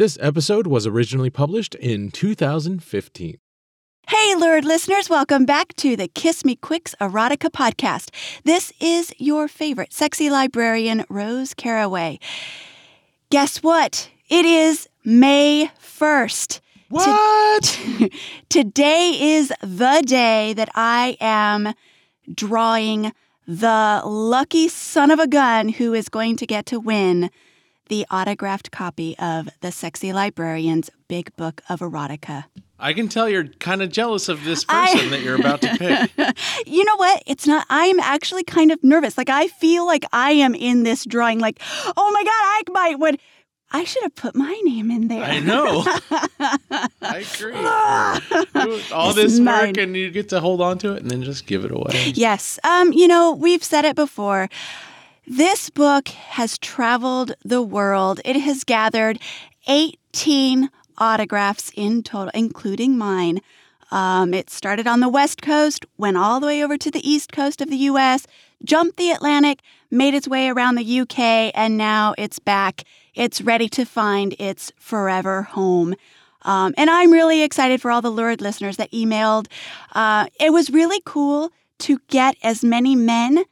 [0.00, 3.36] This episode was originally published in 2015.
[4.08, 8.08] Hey, Lurid listeners, welcome back to the Kiss Me Quicks Erotica podcast.
[8.44, 12.18] This is your favorite sexy librarian, Rose Caraway.
[13.28, 14.08] Guess what?
[14.30, 16.60] It is May 1st.
[16.88, 18.10] What?
[18.48, 21.74] Today is the day that I am
[22.34, 23.12] drawing
[23.46, 27.28] the lucky son of a gun who is going to get to win
[27.90, 32.44] the autographed copy of the Sexy Librarian's Big Book of Erotica.
[32.78, 35.76] I can tell you're kind of jealous of this person I- that you're about to
[35.76, 36.36] pick.
[36.66, 37.22] You know what?
[37.26, 39.18] It's not, I am actually kind of nervous.
[39.18, 41.60] Like, I feel like I am in this drawing, like,
[41.96, 43.18] oh my God, I might would.
[43.72, 45.22] I should have put my name in there.
[45.22, 45.82] I know.
[47.02, 47.54] I agree.
[48.92, 51.46] All This this work and you get to hold on to it and then just
[51.46, 52.12] give it away.
[52.14, 52.58] Yes.
[52.64, 54.48] Um, you know, we've said it before.
[55.32, 58.20] This book has traveled the world.
[58.24, 59.20] It has gathered
[59.68, 63.40] 18 autographs in total, including mine.
[63.92, 67.30] Um, it started on the West Coast, went all the way over to the East
[67.30, 68.26] Coast of the US,
[68.64, 72.82] jumped the Atlantic, made its way around the UK, and now it's back.
[73.14, 75.94] It's ready to find its forever home.
[76.42, 79.46] Um, and I'm really excited for all the lurid listeners that emailed.
[79.92, 83.44] Uh, it was really cool to get as many men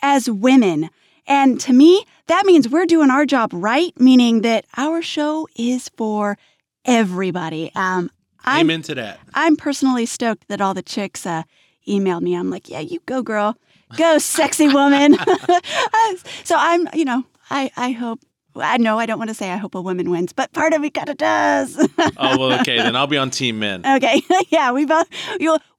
[0.00, 0.88] as women.
[1.26, 5.88] And to me, that means we're doing our job right, meaning that our show is
[5.96, 6.38] for
[6.84, 7.72] everybody.
[7.74, 8.10] Um,
[8.44, 9.18] I'm, Amen to that.
[9.34, 11.42] I'm personally stoked that all the chicks uh,
[11.86, 12.34] emailed me.
[12.34, 13.56] I'm like, yeah, you go, girl.
[13.96, 15.14] Go, sexy woman.
[16.44, 18.20] so I'm, you know, I, I hope,
[18.56, 20.80] I know I don't want to say I hope a woman wins, but part of
[20.80, 21.76] me kind of does.
[22.18, 22.78] Oh, well, okay.
[22.78, 23.84] Then I'll be on Team Men.
[23.84, 25.06] Okay, yeah, we both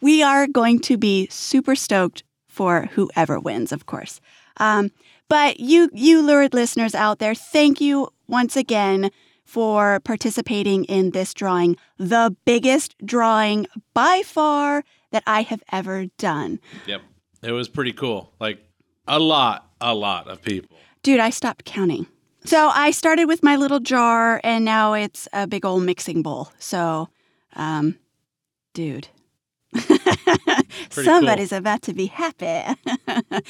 [0.01, 4.21] we are going to be super stoked for whoever wins, of course.
[4.57, 4.91] Um,
[5.29, 9.11] but you you lurid listeners out there, thank you once again
[9.43, 16.59] for participating in this drawing, the biggest drawing by far that I have ever done.
[16.85, 17.01] Yep.
[17.43, 18.33] It was pretty cool.
[18.39, 18.59] Like
[19.07, 20.77] a lot, a lot of people.
[21.01, 22.07] Dude, I stopped counting.
[22.43, 26.49] So I started with my little jar, and now it's a big old mixing bowl.
[26.59, 27.09] So,
[27.55, 27.97] um,
[28.73, 29.09] dude,
[30.89, 32.63] somebody's about to be happy.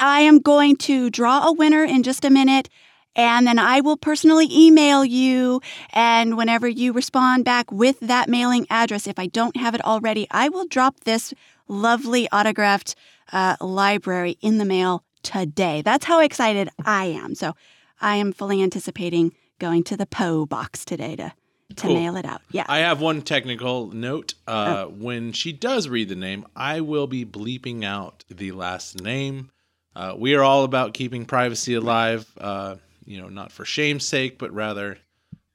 [0.00, 2.68] I am going to draw a winner in just a minute.
[3.16, 5.60] And then I will personally email you.
[5.92, 10.26] And whenever you respond back with that mailing address, if I don't have it already,
[10.30, 11.34] I will drop this
[11.66, 12.94] lovely autographed
[13.32, 15.82] uh, library in the mail today.
[15.82, 17.34] That's how excited I am.
[17.34, 17.54] So
[18.00, 21.32] I am fully anticipating going to the Poe box today to,
[21.76, 21.94] to Cool.
[21.94, 22.42] mail it out.
[22.52, 22.64] Yeah.
[22.68, 24.34] I have one technical note.
[24.46, 29.50] Uh, When she does read the name, I will be bleeping out the last name.
[29.94, 34.38] Uh, we are all about keeping privacy alive, uh, you know, not for shame's sake,
[34.38, 34.98] but rather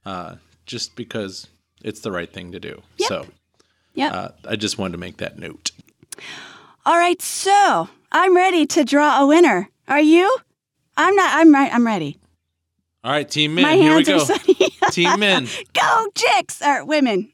[0.04, 0.36] uh,
[0.66, 1.46] just because
[1.82, 2.82] it's the right thing to do.
[2.98, 3.08] Yep.
[3.08, 3.26] So
[3.94, 5.70] yeah, uh, I just wanted to make that note.
[6.84, 9.70] All right, so I'm ready to draw a winner.
[9.88, 10.36] Are you?
[10.96, 11.30] I'm not.
[11.34, 11.72] I'm right.
[11.72, 12.18] I'm ready.
[13.02, 14.88] All right, Team Men, My here we hands go.
[14.90, 15.46] Team Men.
[15.72, 17.32] Go chicks or women.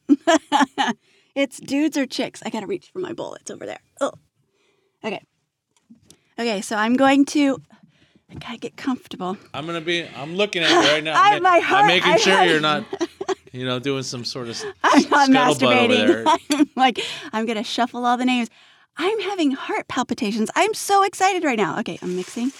[1.34, 2.42] it's dudes or chicks.
[2.44, 3.34] I gotta reach for my bowl.
[3.34, 3.80] It's over there.
[4.00, 4.12] Oh.
[5.02, 5.22] Okay.
[6.42, 7.62] Okay, so I'm going to.
[8.28, 9.36] I gotta get comfortable.
[9.54, 10.04] I'm gonna be.
[10.16, 11.12] I'm looking at you right now.
[11.16, 12.84] I- I'm, my heart- I'm making I- sure you're not,
[13.52, 15.88] you know, doing some sort of I'm not masturbating.
[16.06, 16.24] there.
[16.58, 16.98] I'm like,
[17.32, 18.48] I'm gonna shuffle all the names.
[18.96, 20.50] I'm having heart palpitations.
[20.56, 21.78] I'm so excited right now.
[21.78, 22.50] Okay, I'm mixing.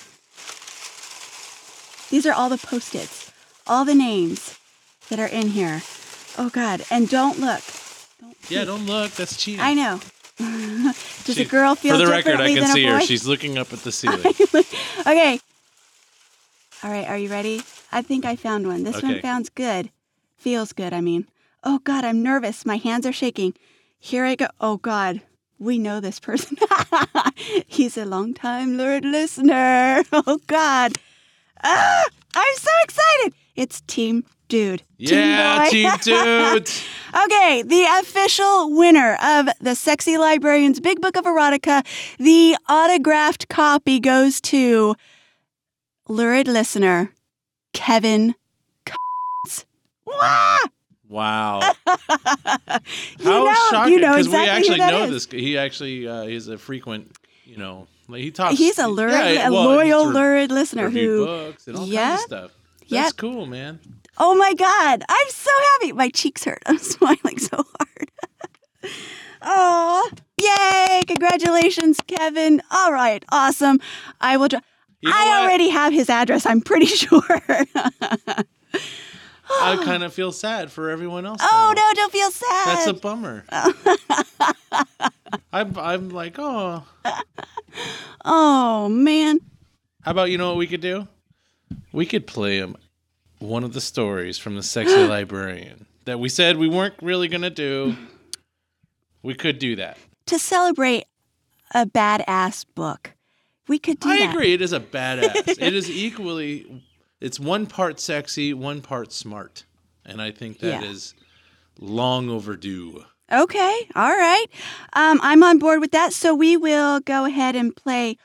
[2.10, 3.32] These are all the post-its,
[3.66, 4.59] all the names
[5.09, 5.82] that are in here.
[6.38, 6.84] Oh God!
[6.88, 7.62] And don't look.
[8.20, 9.10] Don't Yeah, don't look.
[9.12, 9.60] That's cheating.
[9.60, 10.00] I know.
[11.25, 13.00] Does She- a girl feel For the record, I can see her.
[13.00, 14.20] She's looking up at the ceiling.
[15.06, 15.41] okay.
[16.82, 17.62] All right, are you ready?
[17.92, 18.82] I think I found one.
[18.82, 19.91] This one sounds good.
[20.36, 21.28] Feels good, I mean.
[21.62, 22.66] Oh God, I'm nervous.
[22.66, 23.54] My hands are shaking.
[24.00, 24.48] Here I go.
[24.60, 25.20] Oh God,
[25.60, 26.56] we know this person.
[27.69, 30.02] He's a long-time lurid listener.
[30.12, 30.92] Oh God.
[31.62, 32.04] Ah,
[32.34, 33.34] I'm so excited.
[33.54, 34.82] It's Team Dude.
[34.98, 35.70] yeah, boy.
[35.70, 36.84] Team Dudes.
[37.25, 41.82] Okay, the official winner of the Sexy Librarian's Big Book of Erotica,
[42.19, 44.94] the autographed copy goes to
[46.06, 47.14] lurid listener
[47.72, 48.34] Kevin.
[51.08, 51.72] Wow.
[53.19, 53.93] You How know, shocking!
[53.94, 55.26] you know Because exactly we actually know is.
[55.26, 55.40] this.
[55.40, 58.58] He actually uh, is a frequent, you know, like he talks.
[58.58, 61.25] He's a lurid, yeah, a well, loyal re- lurid listener who.
[61.26, 62.08] books and all Yeah.
[62.10, 62.50] kinds of stuff.
[62.87, 63.02] Yeah.
[63.02, 63.78] That's cool, man.
[64.19, 65.93] Oh my God, I'm so happy.
[65.93, 66.62] My cheeks hurt.
[66.67, 68.11] I'm smiling so hard.
[69.43, 71.03] oh, yay!
[71.06, 72.61] Congratulations, Kevin.
[72.70, 73.81] All right, awesome.
[74.20, 74.49] I will.
[74.49, 74.62] Dr-
[75.00, 75.44] You know I what?
[75.44, 76.47] already have his address.
[76.47, 77.23] I'm pretty sure.
[79.50, 81.41] I kind of feel sad for everyone else.
[81.43, 81.82] Oh now.
[81.82, 82.67] no, don't feel sad.
[82.67, 83.44] That's a bummer.
[85.53, 86.85] I'm, I'm like, oh.
[88.25, 89.41] oh man.
[90.03, 91.08] How about you know what we could do?
[91.93, 92.76] We could play him
[93.43, 97.50] one of the stories from the sexy librarian that we said we weren't really gonna
[97.50, 97.97] do.
[99.23, 99.99] We could do that.
[100.27, 101.05] To celebrate
[101.75, 103.12] a badass book,
[103.69, 104.31] we could do I that.
[104.35, 104.53] agree.
[104.53, 105.49] It is a badass.
[105.61, 106.83] it is equally.
[107.21, 109.65] It's one part sexy, one part smart,
[110.05, 111.87] and I think that is Yeah.
[111.89, 113.05] long overdue.
[113.31, 114.47] Okay, all right.
[114.94, 116.12] Um, I'm on board with that.
[116.12, 118.19] So we will go ahead and play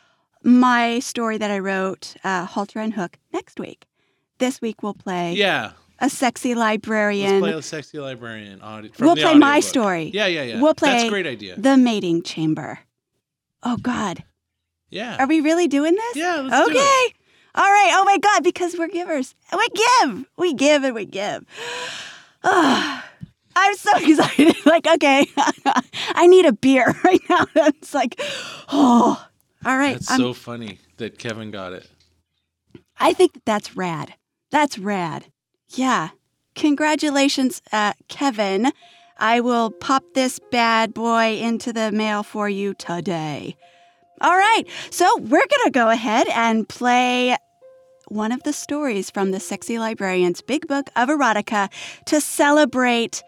[0.43, 3.85] my story that I wrote, uh, Halter and Hook, next week.
[4.39, 7.39] This week we'll play Yeah, a sexy let's librarian.
[7.41, 8.91] play a sexy librarian audio.
[8.99, 10.11] We'll play my story.
[10.13, 10.55] Yeah, yeah, yeah.
[10.61, 11.55] We'll That's play a great idea.
[11.59, 12.79] The Mating Chamber.
[13.63, 14.23] Oh God,
[14.89, 15.17] Yeah.
[15.19, 16.15] are we really doing this?
[16.15, 17.13] Yeah, let's okay.
[17.55, 17.89] All right.
[17.93, 19.33] Oh my God, because we're givers.
[19.51, 20.25] We give.
[20.37, 21.43] We give and we give.
[22.43, 23.03] Ah,
[23.55, 24.55] I'm so excited.
[24.67, 25.25] Like, okay,
[26.13, 27.47] I need a beer right now.
[27.55, 28.19] It's like,
[28.69, 29.25] oh,
[29.65, 29.93] all right.
[29.93, 31.89] That's I'm- so funny that Kevin got it.
[32.99, 34.13] I think that that's rad.
[34.51, 35.25] That's rad.
[35.69, 36.09] Yeah.
[36.55, 38.71] Congratulations, uh, Kevin.
[39.19, 43.55] I will pop this bad boy into the mail for you today.
[44.21, 44.63] All right.
[44.89, 47.37] So we're going to go ahead and play
[48.07, 51.69] one of the stories from the Sexy Librarian's Big Book of Erotica
[52.05, 53.21] to celebrate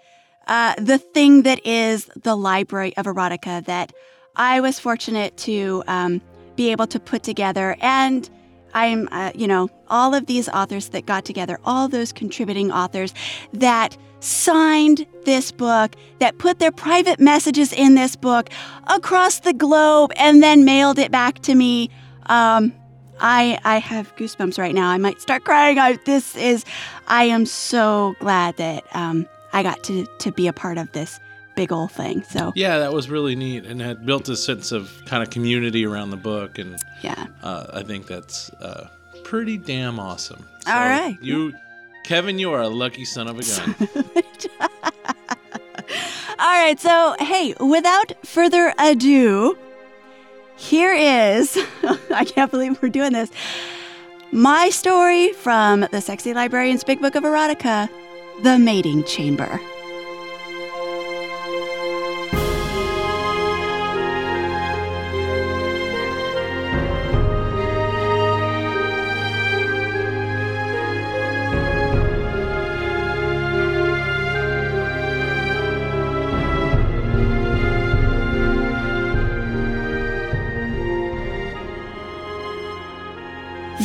[0.48, 3.94] uh, the thing that is the Library of Erotica that
[4.36, 6.22] I was fortunate to um,
[6.56, 7.76] be able to put together.
[7.82, 8.30] And
[8.74, 13.14] I'm, uh, you know, all of these authors that got together, all those contributing authors
[13.54, 18.50] that signed this book, that put their private messages in this book
[18.88, 21.90] across the globe and then mailed it back to me.
[22.26, 22.74] Um,
[23.20, 24.90] I I have goosebumps right now.
[24.90, 25.78] I might start crying.
[25.78, 26.64] I, this is,
[27.08, 31.20] I am so glad that um, I got to to be a part of this
[31.60, 32.24] big old thing.
[32.24, 35.86] So Yeah, that was really neat and had built a sense of kind of community
[35.86, 36.58] around the book.
[36.58, 38.88] And yeah, uh, I think that's uh,
[39.24, 40.48] pretty damn awesome.
[40.66, 41.18] So All right.
[41.22, 41.54] You,
[42.06, 43.76] Kevin, you are a lucky son of a gun.
[46.40, 49.58] All right, so hey, without further ado,
[50.56, 51.58] here is
[52.14, 53.30] I can't believe we're doing this.
[54.32, 57.90] My story from the Sexy Librarian's Big Book of Erotica
[58.44, 59.60] The Mating Chamber.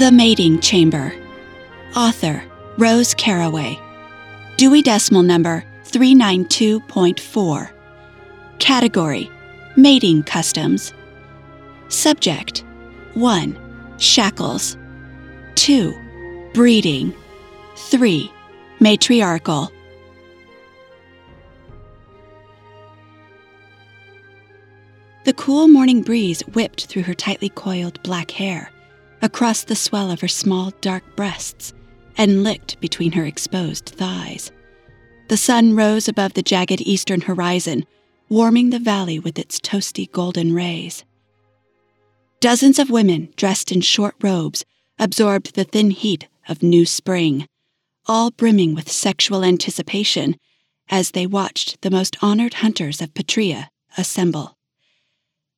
[0.04, 1.14] The Mating Chamber.
[1.96, 2.44] Author
[2.76, 3.80] Rose Caraway.
[4.58, 7.70] Dewey Decimal Number 392.4.
[8.58, 9.30] Category
[9.78, 10.92] Mating Customs.
[11.88, 12.62] Subject
[13.14, 13.96] 1.
[13.96, 14.76] Shackles.
[15.54, 16.50] 2.
[16.52, 17.14] Breeding.
[17.74, 18.30] 3.
[18.80, 19.72] Matriarchal.
[25.24, 28.70] The cool morning breeze whipped through her tightly coiled black hair,
[29.24, 31.72] across the swell of her small dark breasts,
[32.18, 34.52] and licked between her exposed thighs.
[35.28, 37.86] The sun rose above the jagged eastern horizon,
[38.28, 41.04] warming the valley with its toasty golden rays.
[42.40, 44.62] Dozens of women dressed in short robes
[44.98, 47.46] absorbed the thin heat of new spring,
[48.06, 50.36] all brimming with sexual anticipation
[50.90, 54.58] as they watched the most honored hunters of Petria assemble.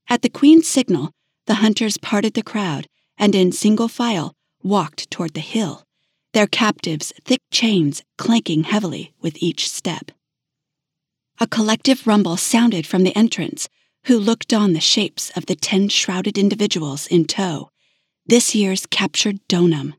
[0.09, 1.11] At the queen's signal,
[1.47, 2.87] the hunters parted the crowd
[3.19, 5.85] and in single file walked toward the hill,
[6.33, 10.11] their captives' thick chains clanking heavily with each step.
[11.39, 13.69] A collective rumble sounded from the entrance,
[14.05, 17.71] who looked on the shapes of the ten shrouded individuals in tow,
[18.25, 19.95] this year's captured donum.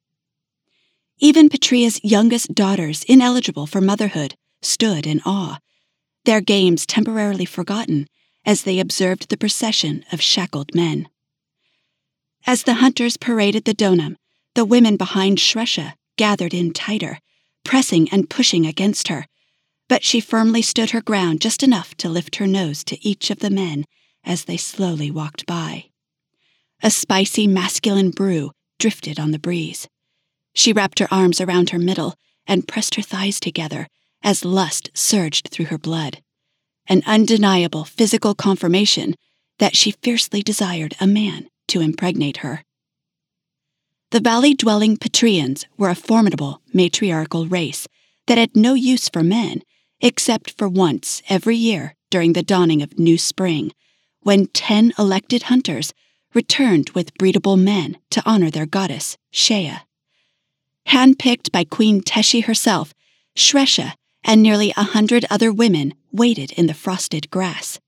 [1.19, 5.59] Even Petria's youngest daughters, ineligible for motherhood, stood in awe,
[6.25, 8.07] their games temporarily forgotten
[8.45, 11.07] as they observed the procession of shackled men.
[12.50, 14.16] As the hunters paraded the donum,
[14.56, 17.20] the women behind Shresha gathered in tighter,
[17.66, 19.25] pressing and pushing against her,
[19.89, 23.39] but she firmly stood her ground just enough to lift her nose to each of
[23.39, 23.84] the men
[24.24, 25.89] as they slowly walked by.
[26.82, 29.89] A spicy masculine brew drifted on the breeze.
[30.56, 32.16] She wrapped her arms around her middle
[32.48, 33.89] and pressed her thighs together
[34.24, 36.22] as lust surged through her blood,
[36.88, 39.16] an undeniable physical confirmation
[39.60, 42.63] that she fiercely desired a man to impregnate her.
[44.12, 47.88] The valley dwelling Petrians were a formidable matriarchal race
[48.27, 49.62] that had no use for men,
[50.00, 53.71] except for once every year during the dawning of new spring,
[54.21, 55.93] when ten elected hunters
[56.33, 59.79] returned with breedable men to honor their goddess, Shea.
[60.88, 62.93] Handpicked by Queen Teshi herself,
[63.36, 63.93] Shresha
[64.24, 67.79] and nearly a hundred other women waited in the frosted grass.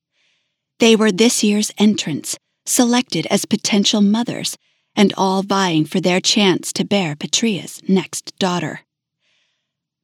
[0.80, 2.38] They were this year's entrants,
[2.70, 4.58] selected as potential mothers,
[4.96, 8.82] and all vying for their chance to bear Patria's next daughter.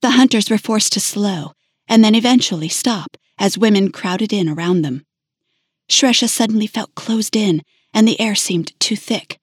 [0.01, 1.53] The hunters were forced to slow
[1.87, 5.05] and then eventually stop as women crowded in around them.
[5.89, 7.61] Shresha suddenly felt closed in,
[7.93, 9.39] and the air seemed too thick.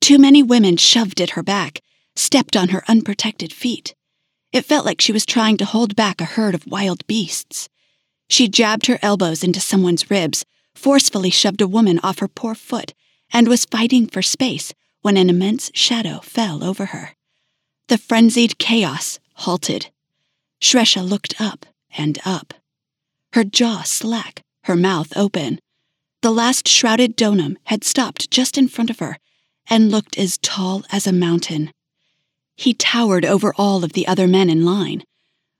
[0.00, 1.80] Too many women shoved at her back,
[2.16, 3.94] stepped on her unprotected feet.
[4.52, 7.68] It felt like she was trying to hold back a herd of wild beasts.
[8.28, 12.94] She jabbed her elbows into someone's ribs, forcefully shoved a woman off her poor foot,
[13.32, 17.14] and was fighting for space when an immense shadow fell over her.
[17.88, 19.90] The frenzied chaos halted.
[20.60, 21.66] Shresha looked up
[21.96, 22.54] and up.
[23.34, 25.58] Her jaw slack, her mouth open.
[26.22, 29.18] The last shrouded donum had stopped just in front of her
[29.68, 31.70] and looked as tall as a mountain.
[32.56, 35.02] He towered over all of the other men in line.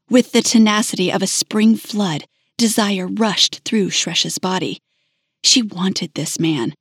[0.09, 2.25] With the tenacity of a spring flood,
[2.57, 4.79] desire rushed through Shresha's body.
[5.45, 6.75] She wanted this man.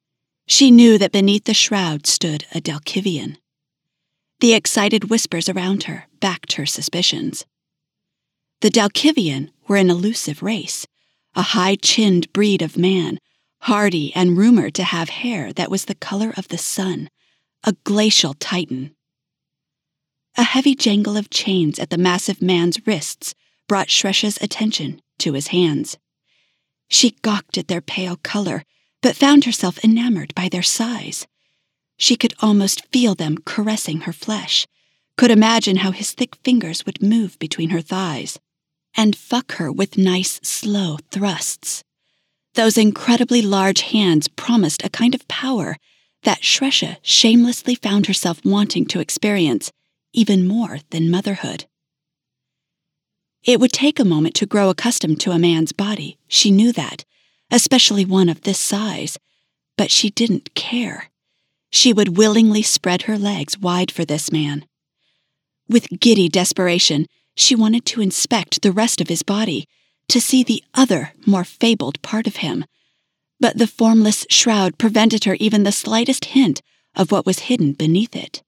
[0.48, 3.38] She knew that beneath the shroud stood a Dalkivian.
[4.40, 7.46] The excited whispers around her backed her suspicions.
[8.62, 10.88] The Dalkivian were an elusive race,
[11.36, 13.20] a high chinned breed of man
[13.64, 17.10] hardy and rumored to have hair that was the color of the sun,
[17.64, 18.94] a glacial titan.
[20.38, 23.34] A heavy jangle of chains at the massive man's wrists
[23.70, 25.98] brought Shresha's attention to his hands.
[26.88, 28.64] She gawked at their pale color,
[29.02, 31.28] but found herself enamored by their size.
[31.98, 34.68] She could almost feel them caressing her flesh,
[35.18, 38.40] could imagine how his thick fingers would move between her thighs,
[38.96, 41.84] and fuck her with nice, slow thrusts.
[42.56, 45.78] Those incredibly large hands promised a kind of power
[46.24, 49.72] that Shresha shamelessly found herself wanting to experience
[50.14, 51.66] even more than motherhood.
[53.44, 57.04] It would take a moment to grow accustomed to a man's body, she knew that,
[57.52, 59.18] especially one of this size,
[59.78, 61.10] but she didn't care.
[61.70, 64.66] She would willingly spread her legs wide for this man.
[65.68, 69.68] With giddy desperation, she wanted to inspect the rest of his body
[70.08, 72.66] to see the other, more fabled part of him.
[73.40, 76.62] But the formless shroud prevented her even the slightest hint
[76.96, 78.44] of what was hidden beneath it.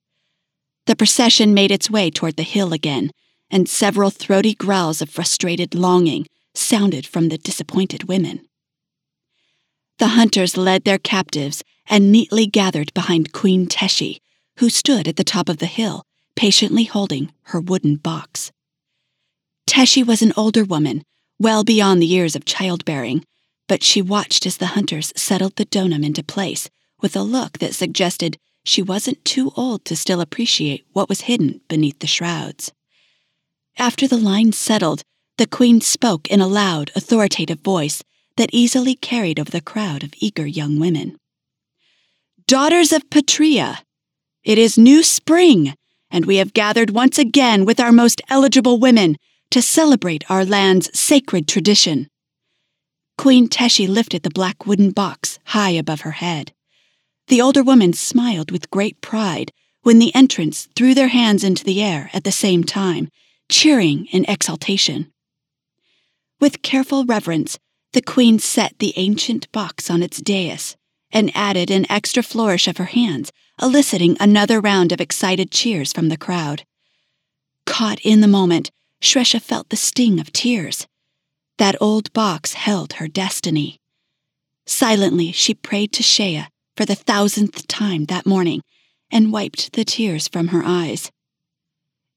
[0.85, 3.11] The procession made its way toward the hill again,
[3.49, 8.47] and several throaty growls of frustrated longing sounded from the disappointed women.
[9.97, 14.19] The hunters led their captives and neatly gathered behind Queen Teshi,
[14.59, 18.51] who stood at the top of the hill, patiently holding her wooden box.
[19.67, 21.03] Teshi was an older woman
[21.39, 23.23] well beyond the years of childbearing,
[23.67, 26.69] but she watched as the hunters settled the donum into place
[27.01, 31.61] with a look that suggested she wasn't too old to still appreciate what was hidden
[31.67, 32.71] beneath the shrouds.
[33.77, 35.03] After the line settled,
[35.37, 38.03] the queen spoke in a loud, authoritative voice
[38.37, 41.17] that easily carried over the crowd of eager young women.
[42.47, 43.79] Daughters of Patria,
[44.43, 45.73] it is new spring,
[46.09, 49.17] and we have gathered once again with our most eligible women
[49.49, 52.07] to celebrate our land's sacred tradition.
[53.17, 56.53] Queen Teshi lifted the black wooden box high above her head.
[57.27, 59.51] The older women smiled with great pride
[59.81, 63.09] when the entrants threw their hands into the air at the same time,
[63.49, 65.11] cheering in exultation.
[66.39, 67.57] With careful reverence,
[67.93, 70.75] the queen set the ancient box on its dais
[71.11, 76.09] and added an extra flourish of her hands, eliciting another round of excited cheers from
[76.09, 76.65] the crowd.
[77.65, 78.71] Caught in the moment,
[79.01, 80.87] Shresha felt the sting of tears.
[81.57, 83.79] That old box held her destiny.
[84.65, 88.61] Silently, she prayed to Shea for the thousandth time that morning
[89.11, 91.11] and wiped the tears from her eyes.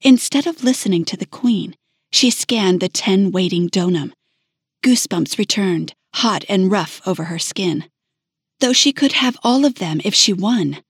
[0.01, 1.75] Instead of listening to the queen,
[2.11, 4.13] she scanned the ten waiting donum.
[4.83, 7.85] Goosebumps returned, hot and rough over her skin.
[8.61, 10.83] Though she could have all of them if she won,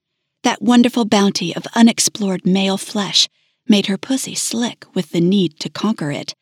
[0.42, 3.28] that wonderful bounty of unexplored male flesh
[3.66, 6.34] made her pussy slick with the need to conquer it.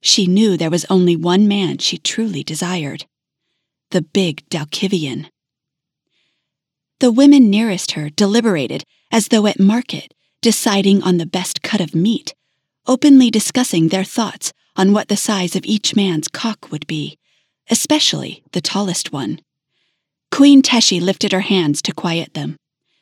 [0.00, 3.06] She knew there was only one man she truly desired
[3.90, 5.26] the big Dalkivian.
[6.98, 8.82] The women nearest her deliberated
[9.12, 10.13] as though at market,
[10.44, 12.34] deciding on the best cut of meat,
[12.86, 17.16] openly discussing their thoughts on what the size of each man's cock would be,
[17.70, 19.40] especially the tallest one.
[20.30, 22.58] Queen Teshi lifted her hands to quiet them.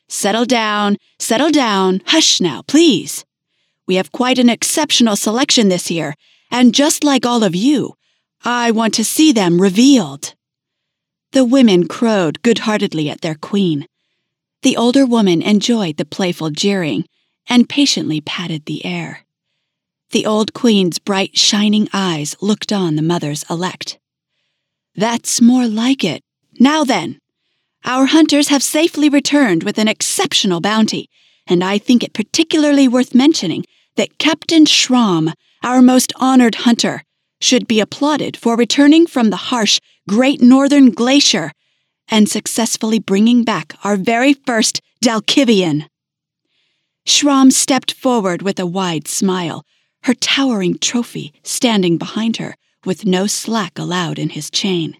[0.08, 3.25] Settle down, settle down, hush now, please.
[3.88, 6.14] We have quite an exceptional selection this year,
[6.49, 7.94] and just like all of you,
[8.44, 10.34] I want to see them revealed.
[11.32, 13.88] The women crowed good heartedly at their queen.
[14.62, 17.04] The older woman enjoyed the playful jeering
[17.49, 19.25] and patiently patted the air.
[20.11, 23.99] The old queen's bright, shining eyes looked on the mothers elect.
[24.94, 26.22] That's more like it.
[26.61, 27.18] Now then,
[27.84, 31.08] our hunters have safely returned with an exceptional bounty,
[31.46, 33.64] and I think it particularly worth mentioning
[33.96, 35.32] that Captain Schramm,
[35.62, 37.02] our most honored hunter,
[37.40, 41.52] should be applauded for returning from the harsh Great Northern Glacier
[42.08, 45.88] and successfully bringing back our very first Dalkivian.
[47.04, 49.64] Schramm stepped forward with a wide smile,
[50.04, 54.97] her towering trophy standing behind her with no slack allowed in his chain.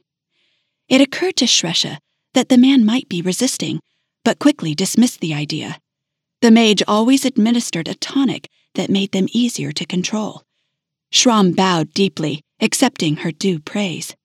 [0.89, 1.99] It occurred to Shresha
[2.35, 3.81] that the man might be resisting,
[4.25, 5.79] but quickly dismissed the idea.
[6.41, 10.43] The mage always administered a tonic that made them easier to control.
[11.11, 14.17] Schramm bowed deeply, accepting her due praise.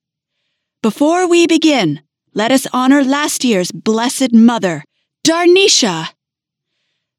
[0.82, 2.02] Before we begin,
[2.34, 4.84] let us honor last year's blessed mother,
[5.24, 6.10] Darnisha.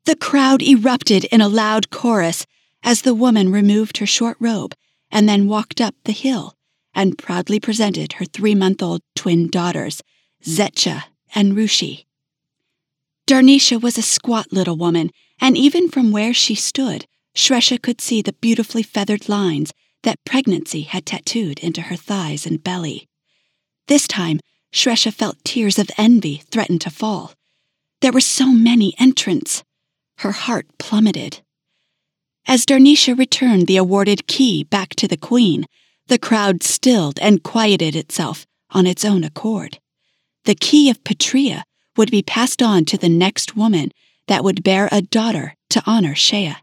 [0.09, 2.47] The crowd erupted in a loud chorus
[2.83, 4.75] as the woman removed her short robe
[5.11, 6.55] and then walked up the hill
[6.95, 10.03] and proudly presented her three month old twin daughters,
[10.43, 12.07] Zetcha and Rushi.
[13.27, 15.11] Darnisha was a squat little woman,
[15.43, 17.05] and even from where she stood,
[17.37, 19.75] Shresha could see the beautifully feathered lines
[20.05, 23.07] that pregnancy had tattooed into her thighs and belly.
[23.88, 24.41] This time,
[24.73, 27.35] Shresha felt tears of envy threaten to fall.
[28.00, 29.65] There were so many entrants.
[30.19, 31.43] Her heart plummeted.
[32.49, 35.65] As Darnisha returned the awarded key back to the queen,
[36.09, 39.79] the crowd stilled and quieted itself on its own accord.
[40.45, 41.63] The key of Patria
[41.97, 43.93] would be passed on to the next woman
[44.27, 46.57] that would bear a daughter to honor Shea.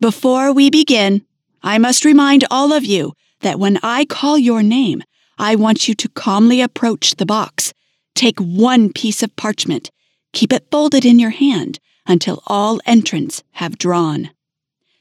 [0.00, 1.22] Before we begin,
[1.62, 5.02] I must remind all of you that when I call your name,
[5.38, 7.74] I want you to calmly approach the box.
[8.14, 9.90] Take one piece of parchment,
[10.32, 14.30] keep it folded in your hand until all entrants have drawn.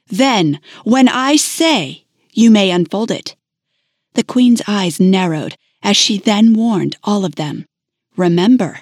[0.08, 3.36] Then, when I say, you may unfold it.
[4.14, 7.66] The queen's eyes narrowed as she then warned all of them.
[8.16, 8.82] Remember,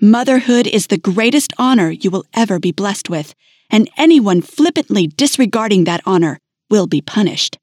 [0.00, 3.34] motherhood is the greatest honor you will ever be blessed with,
[3.70, 6.38] and anyone flippantly disregarding that honor
[6.70, 7.58] will be punished.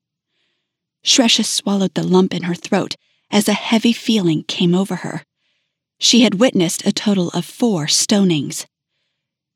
[1.04, 2.96] Shresha swallowed the lump in her throat
[3.30, 5.24] as a heavy feeling came over her.
[6.00, 8.66] She had witnessed a total of four stonings.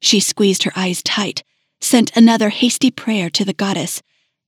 [0.06, 1.44] She squeezed her eyes tight,
[1.82, 4.04] sent another hasty prayer to the goddess,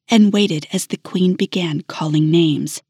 [0.08, 2.84] and waited as the queen began calling names.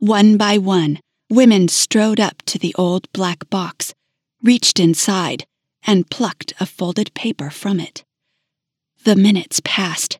[0.00, 3.94] One by one, women strode up to the old black box,
[4.42, 5.46] reached inside,
[5.86, 8.04] and plucked a folded paper from it.
[9.04, 10.18] The minutes passed.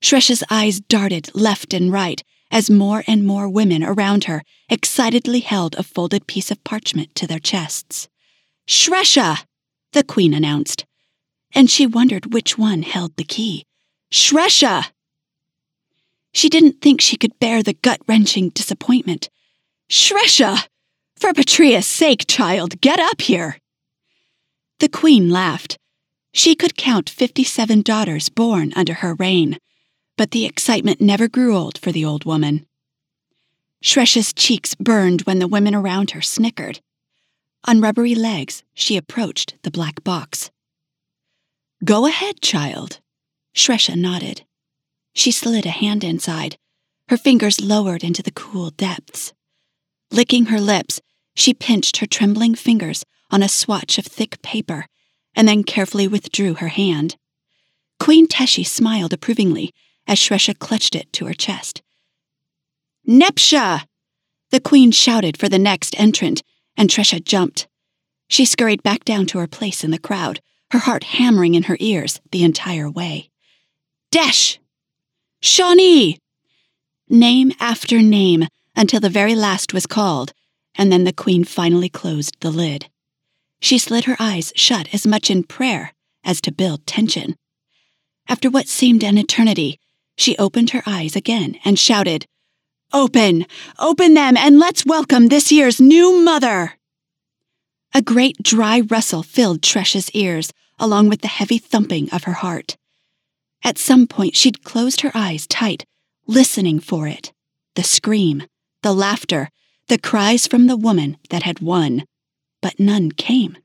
[0.00, 5.74] Shresha's eyes darted left and right as more and more women around her excitedly held
[5.74, 8.08] a folded piece of parchment to their chests.
[8.66, 9.44] Shresha!
[9.96, 10.86] The queen announced,
[11.52, 13.64] and she wondered which one held the key.
[14.12, 14.92] Shresha!
[16.32, 19.28] She didn't think she could bear the gut wrenching disappointment.
[19.90, 20.68] Shresha!
[21.16, 23.58] For Patria's sake, child, get up here!
[24.78, 25.78] The queen laughed.
[26.32, 29.58] She could count fifty seven daughters born under her reign
[30.16, 32.66] but the excitement never grew old for the old woman.
[33.82, 36.80] Shresha's cheeks burned when the women around her snickered.
[37.64, 40.50] On rubbery legs, she approached the black box.
[41.84, 43.00] Go ahead, child.
[43.54, 44.44] Shresha nodded.
[45.14, 46.58] She slid a hand inside,
[47.08, 49.32] her fingers lowered into the cool depths.
[50.10, 51.00] Licking her lips,
[51.34, 54.86] she pinched her trembling fingers on a swatch of thick paper
[55.34, 57.16] and then carefully withdrew her hand.
[57.98, 59.72] Queen Teshi smiled approvingly
[60.06, 61.82] as Shresha clutched it to her chest.
[63.08, 63.86] Nepsha!
[64.50, 66.42] The queen shouted for the next entrant,
[66.76, 67.66] and Shresha jumped.
[68.28, 70.40] She scurried back down to her place in the crowd,
[70.72, 73.30] her heart hammering in her ears the entire way.
[74.10, 74.58] Desh!
[75.40, 76.18] Shawnee!
[77.08, 80.32] Name after name until the very last was called,
[80.74, 82.88] and then the queen finally closed the lid.
[83.60, 85.92] She slid her eyes shut as much in prayer
[86.24, 87.36] as to build tension.
[88.28, 89.78] After what seemed an eternity,
[90.16, 92.26] she opened her eyes again and shouted,
[92.92, 93.46] Open!
[93.78, 96.74] Open them and let's welcome this year's new mother!
[97.92, 102.76] A great dry rustle filled Shresha's ears, along with the heavy thumping of her heart.
[103.64, 105.84] At some point, she'd closed her eyes tight,
[106.26, 107.32] listening for it
[107.74, 108.44] the scream,
[108.82, 109.50] the laughter,
[109.88, 112.04] the cries from the woman that had won.
[112.62, 113.58] But none came.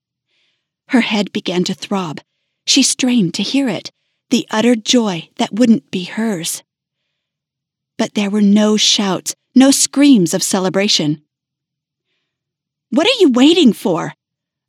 [0.89, 2.19] Her head began to throb.
[2.65, 3.91] She strained to hear it,
[4.29, 6.63] the utter joy that wouldn't be hers.
[8.01, 11.21] But there were no shouts, no screams of celebration.
[12.89, 14.15] What are you waiting for?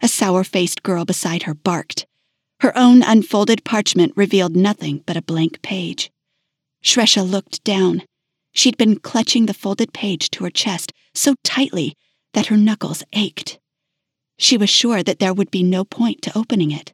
[0.03, 2.05] A sour faced girl beside her barked.
[2.61, 6.11] Her own unfolded parchment revealed nothing but a blank page.
[6.85, 8.03] Shresha looked down.
[8.53, 11.97] She'd been clutching the folded page to her chest so tightly
[12.35, 13.59] that her knuckles ached.
[14.37, 16.93] She was sure that there would be no point to opening it.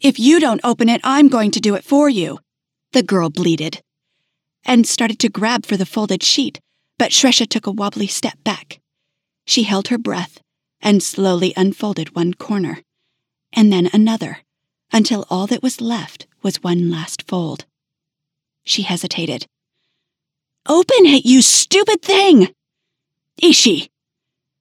[0.00, 2.38] If you don't open it, I'm going to do it for you,
[2.92, 3.82] the girl bleated,
[4.64, 6.60] and started to grab for the folded sheet,
[6.98, 8.80] but Shresha took a wobbly step back.
[9.44, 10.40] She held her breath
[10.80, 12.80] and slowly unfolded one corner,
[13.52, 14.38] and then another,
[14.92, 17.64] until all that was left was one last fold.
[18.64, 19.46] She hesitated.
[20.68, 22.54] Open it, you stupid thing!
[23.40, 23.90] Ishi!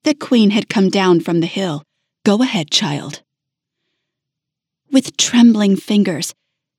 [0.03, 1.83] The queen had come down from the hill.
[2.25, 3.21] Go ahead, child.
[4.91, 6.33] With trembling fingers,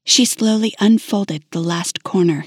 [0.05, 2.47] she slowly unfolded the last corner.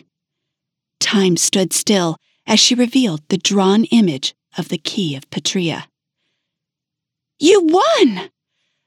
[1.06, 5.88] Time stood still as she revealed the drawn image of the key of Patria.
[7.38, 8.32] You won!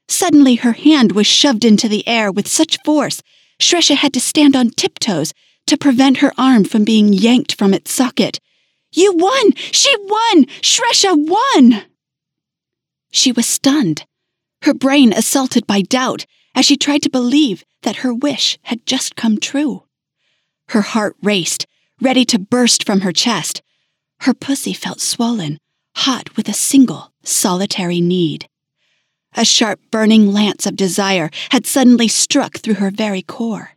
[0.09, 3.23] Suddenly, her hand was shoved into the air with such force,
[3.57, 5.33] Shresha had to stand on tiptoes
[5.67, 8.41] to prevent her arm from being yanked from its socket.
[8.91, 9.53] You won!
[9.55, 10.45] She won!
[10.61, 11.83] Shresha won!
[13.11, 14.05] She was stunned,
[14.63, 19.15] her brain assaulted by doubt as she tried to believe that her wish had just
[19.15, 19.85] come true.
[20.69, 21.65] Her heart raced,
[22.01, 23.61] ready to burst from her chest.
[24.21, 25.59] Her pussy felt swollen,
[25.95, 28.47] hot with a single, solitary need.
[29.35, 33.71] A sharp, burning lance of desire had suddenly struck through her very core.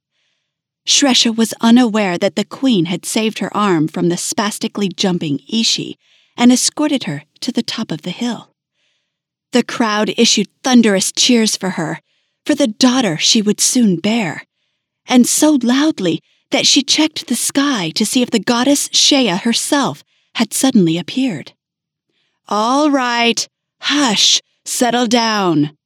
[0.86, 5.96] Shresha was unaware that the queen had saved her arm from the spastically jumping Ishi
[6.36, 8.52] and escorted her to the top of the hill.
[9.52, 12.00] The crowd issued thunderous cheers for her,
[12.44, 14.44] for the daughter she would soon bear,
[15.06, 16.20] and so loudly
[16.52, 20.04] that she checked the sky to see if the goddess Shea herself
[20.36, 21.52] had suddenly appeared.
[22.48, 23.48] All right,
[23.80, 25.76] hush, settle down.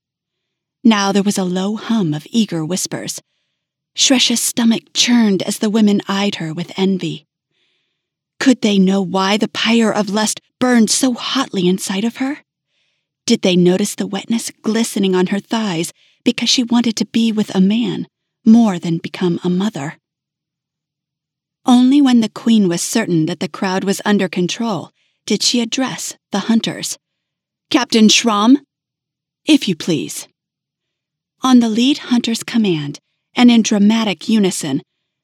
[0.85, 3.20] Now there was a low hum of eager whispers.
[3.94, 7.26] Shresha's stomach churned as the women eyed her with envy.
[8.38, 12.38] Could they know why the pyre of lust burned so hotly inside of her?
[13.24, 15.92] Did they notice the wetness glistening on her thighs
[16.24, 18.07] because she wanted to be with a man
[18.44, 19.98] more than become a mother?
[21.66, 24.92] Only when the queen was certain that the crowd was under control
[25.26, 26.96] did she address the hunters.
[27.70, 28.59] Captain Schramm?
[29.44, 30.29] If you please.
[31.42, 33.00] On the lead hunter's command,
[33.35, 34.83] and in dramatic unison,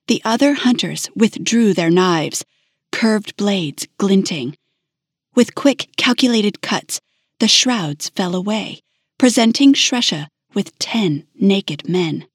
[0.08, 2.44] the other hunters withdrew their knives,
[2.90, 4.56] curved blades glinting.
[5.36, 7.00] With quick, calculated cuts,
[7.38, 8.80] the shrouds fell away,
[9.18, 12.26] presenting Shresha with ten naked men.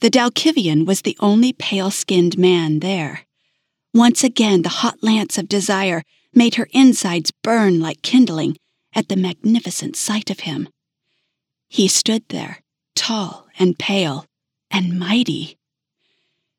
[0.00, 3.22] The Dalkivian was the only pale skinned man there.
[3.94, 6.02] Once again, the hot lance of desire
[6.34, 8.58] made her insides burn like kindling
[8.94, 10.68] at the magnificent sight of him.
[11.68, 12.62] He stood there,
[12.94, 14.26] tall and pale
[14.70, 15.56] and mighty.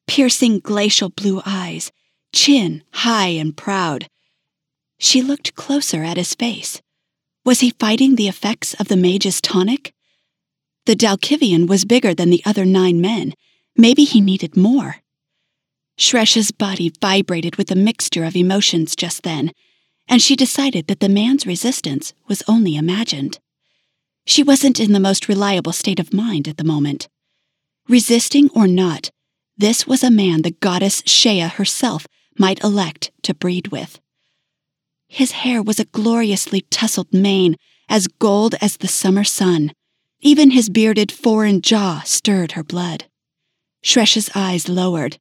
[0.08, 1.91] Piercing glacial blue eyes,
[2.34, 4.08] chin high and proud.
[4.97, 6.82] She looked closer at his face.
[7.45, 9.93] Was he fighting the effects of the mage's tonic?
[10.88, 13.34] The Dalkivian was bigger than the other nine men.
[13.76, 14.95] Maybe he needed more.
[15.97, 19.52] Shresha's body vibrated with a mixture of emotions just then,
[20.08, 23.38] and she decided that the man's resistance was only imagined.
[24.26, 27.10] She wasn't in the most reliable state of mind at the moment.
[27.89, 29.10] Resisting or not,
[29.58, 32.08] this was a man the goddess Shea herself
[32.39, 34.00] might elect to breed with.
[35.10, 37.58] His hair was a gloriously tousled mane,
[37.89, 39.73] as gold as the summer sun.
[40.21, 43.06] Even his bearded foreign jaw stirred her blood.
[43.84, 45.19] Shresha's eyes lowered.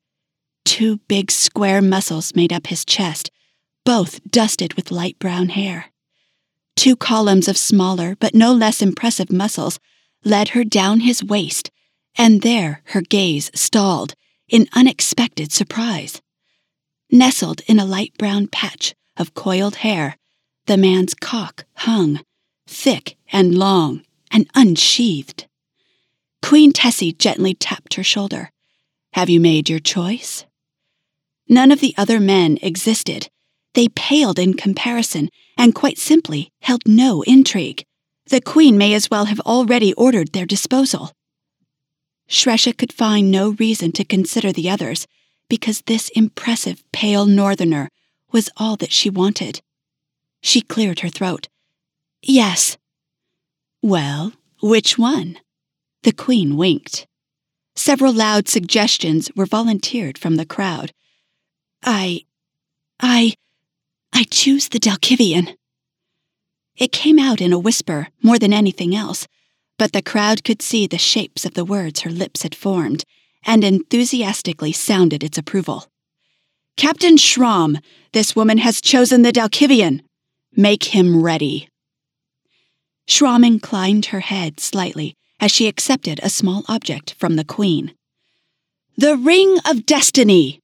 [0.65, 3.31] Two big square muscles made up his chest,
[3.85, 5.87] both dusted with light brown hair.
[6.77, 9.79] Two columns of smaller but no less impressive muscles
[10.25, 11.71] led her down his waist,
[12.17, 14.15] and there her gaze stalled
[14.49, 16.23] in unexpected surprise.
[17.11, 20.17] Nestled in a light brown patch of coiled hair,
[20.67, 22.21] the man's cock hung,
[22.67, 24.03] thick and long
[24.37, 25.47] and unsheathed.
[26.43, 28.51] Queen Teshi gently tapped her shoulder.
[29.15, 30.45] Have you made your choice?
[31.49, 33.31] None of the other men existed.
[33.73, 37.87] They paled in comparison and quite simply held no intrigue.
[38.27, 41.13] The queen may as well have already ordered their disposal.
[42.29, 45.07] Shresha could find no reason to consider the others
[45.49, 47.89] because this impressive pale northerner
[48.33, 49.63] was all that she wanted.
[50.43, 51.49] She cleared her throat.
[52.21, 52.77] Yes.
[53.87, 55.39] Well, which one?
[56.03, 57.07] The queen winked.
[57.77, 60.91] Several loud suggestions were volunteered from the crowd.
[61.85, 62.23] I.
[62.99, 63.35] I.
[64.13, 65.55] I choose the Dalkivian.
[66.77, 69.29] It came out in a whisper more than anything else,
[69.79, 73.05] but the crowd could see the shapes of the words her lips had formed
[73.45, 75.87] and enthusiastically sounded its approval.
[76.77, 77.79] Captain Schramm,
[78.13, 80.03] this woman has chosen the Dalkivian.
[80.57, 81.69] Make him ready.
[83.09, 87.95] Schramm inclined her head slightly as she accepted a small object from the Queen.
[88.97, 90.61] The Ring of Destiny!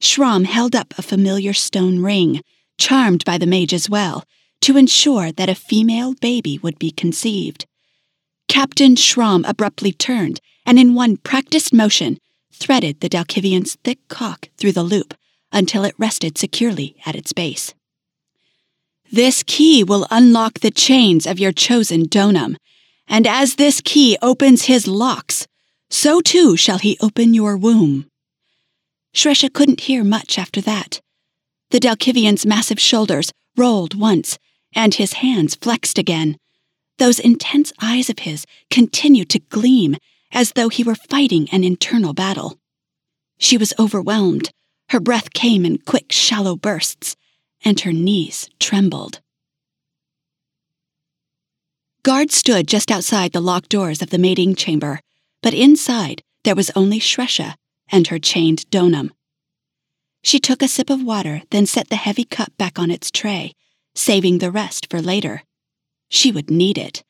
[0.00, 2.40] Schramm held up a familiar stone ring,
[2.78, 4.24] charmed by the mage as well,
[4.62, 7.66] to ensure that a female baby would be conceived.
[8.48, 12.18] Captain Schramm abruptly turned and, in one practiced motion,
[12.52, 15.14] threaded the Dalkivian's thick cock through the loop
[15.52, 17.74] until it rested securely at its base.
[19.10, 22.56] This key will unlock the chains of your chosen donum,
[23.06, 25.46] and as this key opens his locks,
[25.88, 28.06] so too shall he open your womb.
[29.14, 31.00] Shresha couldn't hear much after that.
[31.70, 34.38] The Dalkivian's massive shoulders rolled once,
[34.74, 36.36] and his hands flexed again.
[36.98, 39.96] Those intense eyes of his continued to gleam
[40.32, 42.58] as though he were fighting an internal battle.
[43.38, 44.50] She was overwhelmed.
[44.90, 47.16] Her breath came in quick, shallow bursts,
[47.64, 49.20] and her knees trembled.
[52.02, 55.00] Guards stood just outside the locked doors of the mating chamber,
[55.42, 57.54] but inside there was only Shresha
[57.90, 59.10] and her chained donum.
[60.22, 63.52] She took a sip of water, then set the heavy cup back on its tray,
[63.94, 65.42] saving the rest for later.
[66.08, 67.04] She would need it.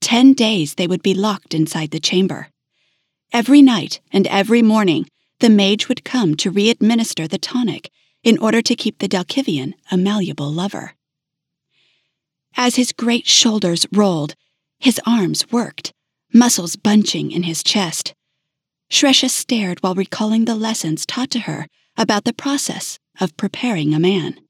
[0.00, 2.48] Ten days they would be locked inside the chamber.
[3.32, 5.08] Every night and every morning,
[5.40, 7.90] the mage would come to re-administer the tonic
[8.22, 10.94] in order to keep the Dalkivian a malleable lover.
[12.56, 14.34] As his great shoulders rolled,
[14.80, 15.92] his arms worked,
[16.32, 18.14] muscles bunching in his chest.
[18.90, 24.00] Shresha stared while recalling the lessons taught to her about the process of preparing a
[24.00, 24.40] man.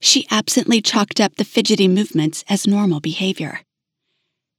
[0.00, 3.60] She absently chalked up the fidgety movements as normal behavior.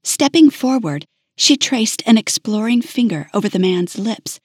[0.03, 1.05] Stepping forward,
[1.37, 4.39] she traced an exploring finger over the man's lips,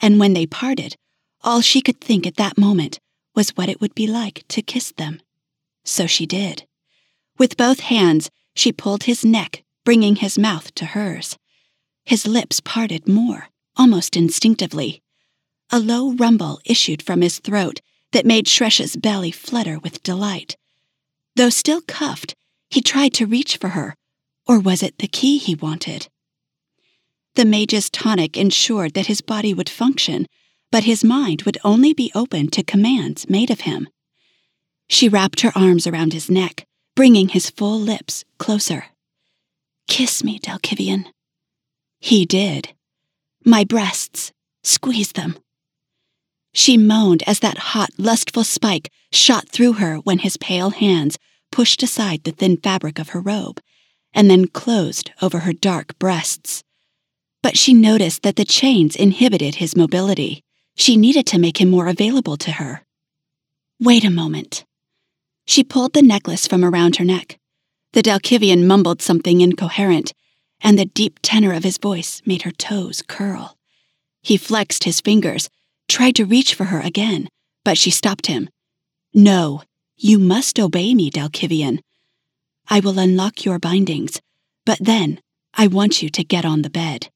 [0.00, 0.96] and when they parted,
[1.42, 2.98] all she could think at that moment
[3.38, 5.20] was what it would be like to kiss them.
[5.84, 6.66] So she did.
[7.38, 11.38] With both hands, she pulled his neck, bringing his mouth to hers.
[12.04, 13.46] His lips parted more,
[13.76, 15.02] almost instinctively.
[15.70, 20.56] A low rumble issued from his throat that made Shresha's belly flutter with delight.
[21.36, 22.34] Though still cuffed,
[22.68, 23.94] he tried to reach for her,
[24.48, 26.08] or was it the key he wanted?
[27.36, 30.26] The mage's tonic ensured that his body would function,
[30.70, 33.88] but his mind would only be open to commands made of him.
[34.88, 38.86] She wrapped her arms around his neck, bringing his full lips closer.
[39.88, 41.06] Kiss me, Dalkivian.
[42.00, 42.74] He did.
[43.44, 45.38] My breasts, squeeze them.
[46.52, 51.18] She moaned as that hot, lustful spike shot through her when his pale hands
[51.52, 53.60] pushed aside the thin fabric of her robe
[54.12, 56.62] and then closed over her dark breasts.
[57.42, 60.42] But she noticed that the chains inhibited his mobility.
[60.78, 62.84] She needed to make him more available to her.
[63.80, 64.64] Wait a moment.
[65.44, 67.38] She pulled the necklace from around her neck.
[67.94, 70.14] The Dalkivian mumbled something incoherent,
[70.60, 73.56] and the deep tenor of his voice made her toes curl.
[74.22, 75.50] He flexed his fingers,
[75.88, 77.28] tried to reach for her again,
[77.64, 78.48] but she stopped him.
[79.12, 79.62] No,
[79.96, 81.80] you must obey me, Dalkivian.
[82.68, 84.20] I will unlock your bindings,
[84.64, 85.20] but then
[85.54, 87.08] I want you to get on the bed.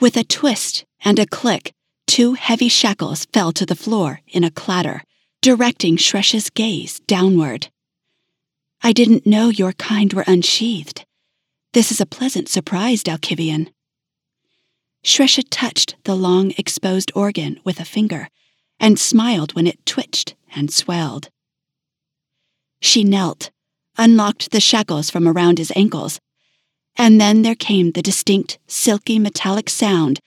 [0.00, 1.74] With a twist and a click,
[2.10, 5.04] two heavy shackles fell to the floor in a clatter
[5.42, 7.68] directing Shresha's gaze downward.
[8.82, 11.06] I didn't know your kind were unsheathed.
[11.72, 13.68] This is a pleasant surprise, Dalkivian.
[15.04, 18.26] Shresha touched the long exposed organ with a finger
[18.80, 21.30] and smiled when it twitched and swelled.
[22.80, 23.52] She knelt,
[23.96, 26.18] unlocked the shackles from around his ankles,
[26.96, 30.18] and then there came the distinct, silky metallic sound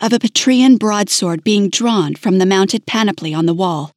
[0.00, 3.92] of a Patreon broadsword being drawn from the mounted panoply on the wall.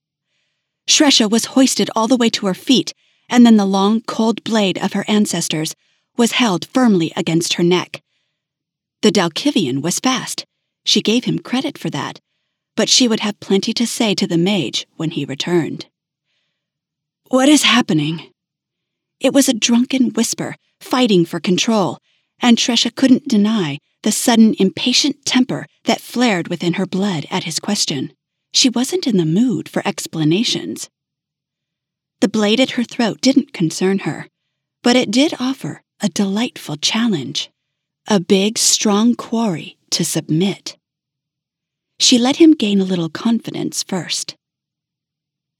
[0.88, 2.94] Shresha was hoisted all the way to her feet,
[3.30, 5.76] and then the long, cold blade of her ancestors
[6.18, 8.02] was held firmly against her neck.
[9.02, 10.46] The Dalkivian was fast.
[10.86, 12.20] She gave him credit for that,
[12.76, 15.88] but she would have plenty to say to the mage when he returned.
[17.30, 18.32] What is happening?
[19.20, 22.00] It was a drunken whisper, fighting for control,
[22.42, 27.60] and Shresha couldn't deny the sudden impatient temper that flared within her blood at his
[27.60, 28.14] question.
[28.54, 30.90] She wasn't in the mood for explanations.
[32.22, 34.28] The blade at her throat didn't concern her,
[34.84, 37.50] but it did offer a delightful challenge
[38.08, 40.78] a big, strong quarry to submit.
[42.00, 44.36] she let him gain a little confidence first.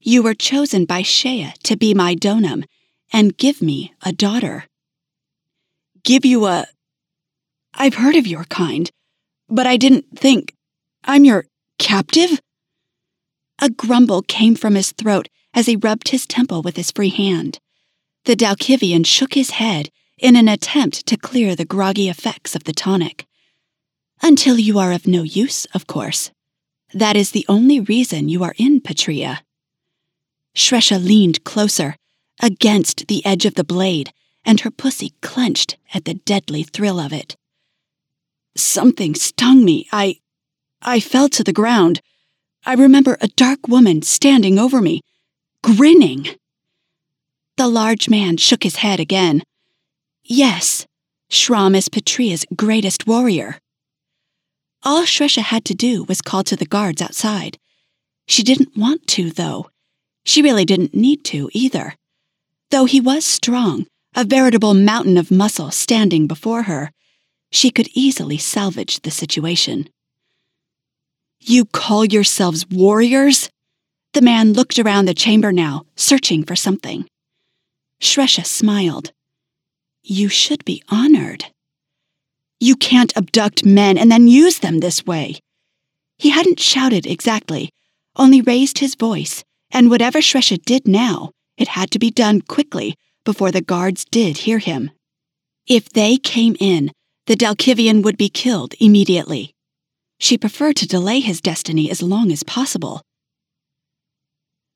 [0.00, 2.64] You were chosen by Shea to be my donum
[3.12, 4.64] and give me a daughter.
[6.02, 6.66] Give you a.
[7.76, 8.90] I've heard of your kind,
[9.48, 10.54] but I didn't think.
[11.04, 11.46] I'm your
[11.78, 12.40] captive?
[13.60, 17.58] A grumble came from his throat as he rubbed his temple with his free hand.
[18.24, 22.72] The Dalkivian shook his head in an attempt to clear the groggy effects of the
[22.72, 23.26] tonic.
[24.22, 26.30] Until you are of no use, of course.
[26.92, 29.42] That is the only reason you are in Patria.
[30.56, 31.96] Shresha leaned closer,
[32.40, 34.12] against the edge of the blade,
[34.44, 37.36] and her pussy clenched at the deadly thrill of it.
[38.56, 39.88] Something stung me.
[39.92, 40.20] I.
[40.82, 42.00] I fell to the ground.
[42.66, 45.00] I remember a dark woman standing over me,
[45.62, 46.28] grinning.
[47.56, 49.42] The large man shook his head again.
[50.22, 50.86] Yes,
[51.30, 53.58] Shram is Patria's greatest warrior.
[54.82, 57.58] All Shresha had to do was call to the guards outside.
[58.26, 59.70] She didn't want to, though.
[60.24, 61.94] She really didn't need to, either.
[62.70, 66.90] Though he was strong, a veritable mountain of muscle standing before her,
[67.54, 69.88] she could easily salvage the situation.
[71.40, 73.48] You call yourselves warriors?
[74.12, 77.06] The man looked around the chamber now, searching for something.
[78.02, 79.12] Shresha smiled.
[80.02, 81.44] You should be honored.
[82.58, 85.38] You can't abduct men and then use them this way.
[86.18, 87.70] He hadn't shouted exactly,
[88.16, 92.96] only raised his voice, and whatever Shresha did now, it had to be done quickly
[93.24, 94.90] before the guards did hear him.
[95.66, 96.90] If they came in,
[97.26, 99.54] the Dalkivian would be killed immediately.
[100.18, 103.02] She preferred to delay his destiny as long as possible.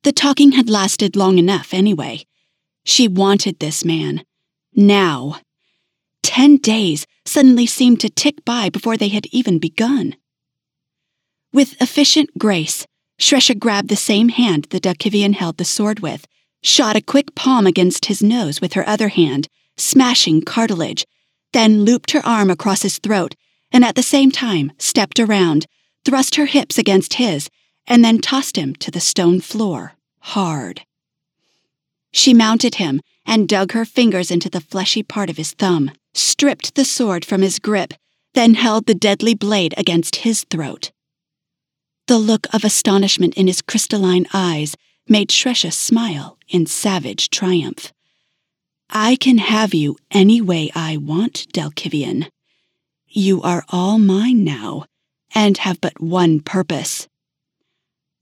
[0.03, 2.25] The talking had lasted long enough anyway.
[2.83, 4.23] She wanted this man.
[4.73, 5.39] Now.
[6.23, 10.15] Ten days suddenly seemed to tick by before they had even begun.
[11.51, 12.85] With efficient grace,
[13.19, 16.25] Shresha grabbed the same hand the Dalkivian held the sword with,
[16.63, 21.05] shot a quick palm against his nose with her other hand, smashing cartilage,
[21.53, 23.35] then looped her arm across his throat,
[23.71, 25.65] and at the same time stepped around,
[26.05, 27.49] thrust her hips against his,
[27.87, 30.81] and then tossed him to the stone floor, hard.
[32.11, 36.75] She mounted him and dug her fingers into the fleshy part of his thumb, stripped
[36.75, 37.93] the sword from his grip,
[38.33, 40.91] then held the deadly blade against his throat.
[42.07, 44.75] The look of astonishment in his crystalline eyes
[45.07, 47.93] made Shresha smile in savage triumph.
[48.91, 52.27] I can have you any way I want, Dalkivian.
[53.07, 54.85] You are all mine now,
[55.35, 57.07] and have but one purpose.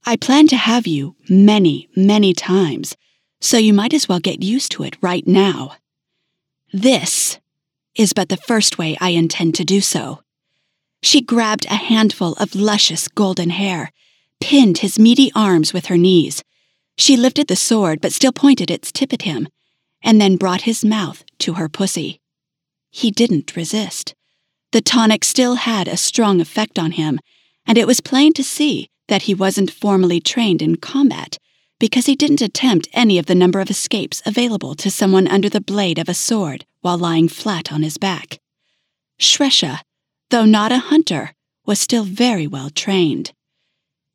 [0.04, 2.96] I plan to have you many, many times,
[3.40, 5.76] so you might as well get used to it right now.
[6.70, 7.38] This
[7.94, 10.20] is but the first way I intend to do so.
[11.02, 13.90] She grabbed a handful of luscious golden hair,
[14.38, 16.44] pinned his meaty arms with her knees.
[16.98, 19.48] She lifted the sword but still pointed its tip at him,
[20.02, 22.20] and then brought his mouth to her pussy.
[22.90, 24.14] He didn't resist.
[24.72, 27.20] The tonic still had a strong effect on him,
[27.66, 31.38] and it was plain to see that he wasn't formally trained in combat
[31.78, 35.60] because he didn't attempt any of the number of escapes available to someone under the
[35.60, 38.38] blade of a sword while lying flat on his back.
[39.18, 39.80] Shresha,
[40.30, 41.32] though not a hunter,
[41.64, 43.32] was still very well trained.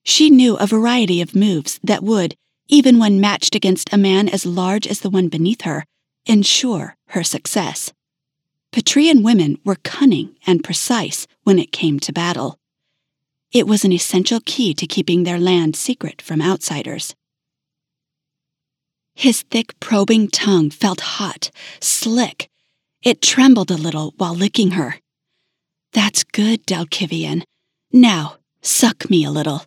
[0.04, 2.36] She knew a variety of moves that would,
[2.68, 5.86] even when matched against a man as large as the one beneath her,
[6.26, 7.92] ensure her success.
[8.72, 12.58] Patrian women were cunning and precise when it came to battle.
[13.52, 17.14] It was an essential key to keeping their land secret from outsiders.
[19.14, 22.50] His thick, probing tongue felt hot, slick.
[23.04, 24.96] It trembled a little while licking her.
[25.92, 27.44] That's good, Dalkivian.
[27.92, 29.64] Now, suck me a little.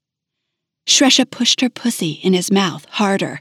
[0.87, 3.41] Shresha pushed her pussy in his mouth harder.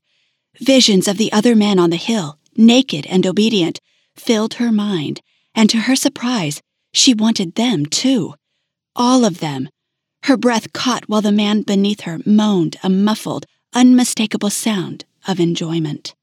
[0.59, 3.79] Visions of the other men on the hill, naked and obedient,
[4.15, 5.21] filled her mind,
[5.53, 6.61] and to her surprise,
[6.93, 8.33] she wanted them too.
[8.95, 9.69] All of them.
[10.23, 16.15] Her breath caught while the man beneath her moaned a muffled, unmistakable sound of enjoyment.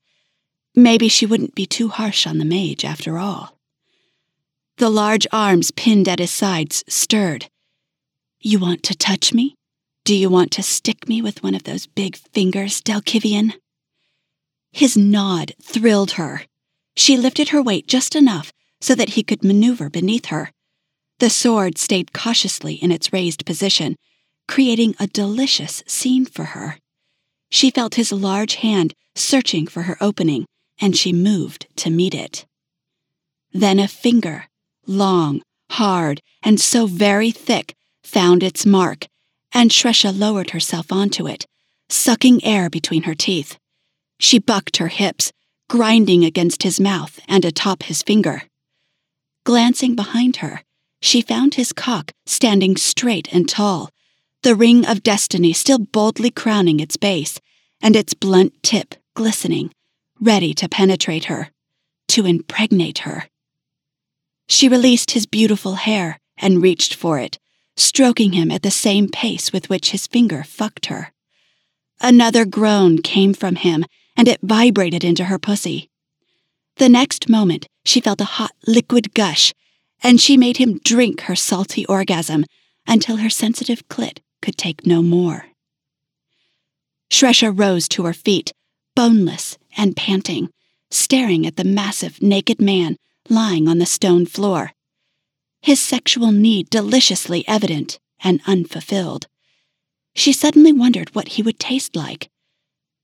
[0.74, 3.58] Maybe she wouldn't be too harsh on the mage after all.
[4.78, 7.48] The large arms pinned at his sides stirred.
[8.40, 9.54] You want to touch me?
[10.04, 13.52] Do you want to stick me with one of those big fingers, Dalkivian?
[14.72, 16.42] His nod thrilled her.
[16.96, 20.50] She lifted her weight just enough so that he could maneuver beneath her.
[21.20, 23.94] The sword stayed cautiously in its raised position,
[24.48, 26.78] creating a delicious scene for her.
[27.48, 30.46] She felt his large hand searching for her opening,
[30.80, 32.44] and she moved to meet it.
[33.52, 34.46] Then a finger,
[34.84, 39.06] long, hard, and so very thick, found its mark,
[39.52, 41.46] and Shresha lowered herself onto it,
[41.88, 43.58] sucking air between her teeth.
[44.18, 45.32] She bucked her hips,
[45.68, 48.42] grinding against his mouth and atop his finger.
[49.44, 50.62] Glancing behind her,
[51.00, 53.90] she found his cock standing straight and tall,
[54.42, 57.40] the ring of destiny still boldly crowning its base,
[57.80, 59.72] and its blunt tip glistening,
[60.20, 61.50] ready to penetrate her,
[62.08, 63.26] to impregnate her.
[64.48, 67.38] She released his beautiful hair and reached for it,
[67.76, 71.12] stroking him at the same pace with which his finger fucked her.
[72.00, 73.84] Another groan came from him,
[74.16, 75.88] and it vibrated into her pussy.
[76.76, 79.54] The next moment, she felt a hot liquid gush,
[80.02, 82.44] and she made him drink her salty orgasm
[82.86, 85.46] until her sensitive clit could take no more.
[87.10, 88.52] Shresha rose to her feet,
[88.96, 90.48] boneless and panting,
[90.90, 92.96] staring at the massive naked man
[93.28, 94.72] lying on the stone floor.
[95.62, 99.28] His sexual need deliciously evident and unfulfilled.
[100.14, 102.28] She suddenly wondered what he would taste like.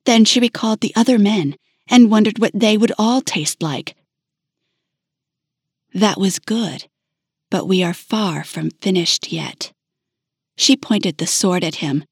[0.04, 1.56] Then she recalled the other men
[1.88, 3.94] and wondered what they would all taste like.
[5.94, 6.86] That was good,
[7.50, 9.72] but we are far from finished yet.
[10.56, 12.04] She pointed the sword at him.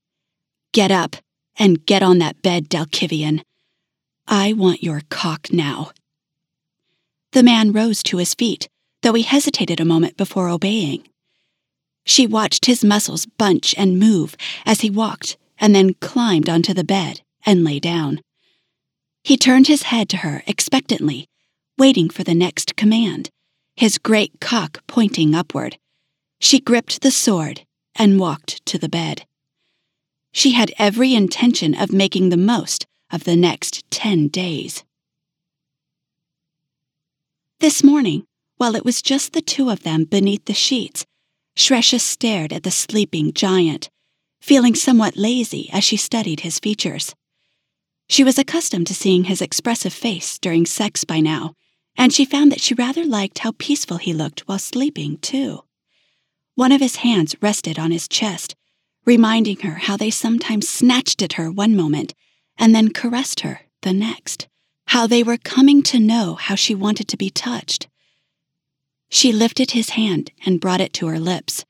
[0.73, 1.17] Get up
[1.59, 3.43] and get on that bed, Dalkivian.
[4.29, 5.91] I want your cock now.
[7.33, 8.69] The man rose to his feet,
[9.07, 11.07] though he hesitated a moment before obeying.
[12.05, 16.83] She watched his muscles bunch and move as he walked and then climbed onto the
[16.83, 18.21] bed and lay down.
[19.23, 21.29] He turned his head to her expectantly,
[21.79, 23.31] waiting for the next command,
[23.77, 25.79] his great cock pointing upward.
[26.41, 27.61] She gripped the sword
[27.95, 29.25] and walked to the bed.
[30.33, 34.83] She had every intention of making the most of the next ten days.
[37.61, 38.27] This morning,
[38.57, 41.05] while it was just the two of them beneath the sheets,
[41.57, 43.91] Shresha stared at the sleeping giant,
[44.41, 47.15] feeling somewhat lazy as she studied his features.
[48.09, 51.55] She was accustomed to seeing his expressive face during sex by now,
[51.97, 55.65] and she found that she rather liked how peaceful he looked while sleeping, too.
[56.55, 58.55] One of his hands rested on his chest,
[59.05, 62.15] reminding her how they sometimes snatched at her one moment
[62.59, 64.49] and then caressed her the next,
[64.89, 67.89] how they were coming to know how she wanted to be touched.
[69.17, 71.65] She lifted his hand and brought it to her lips.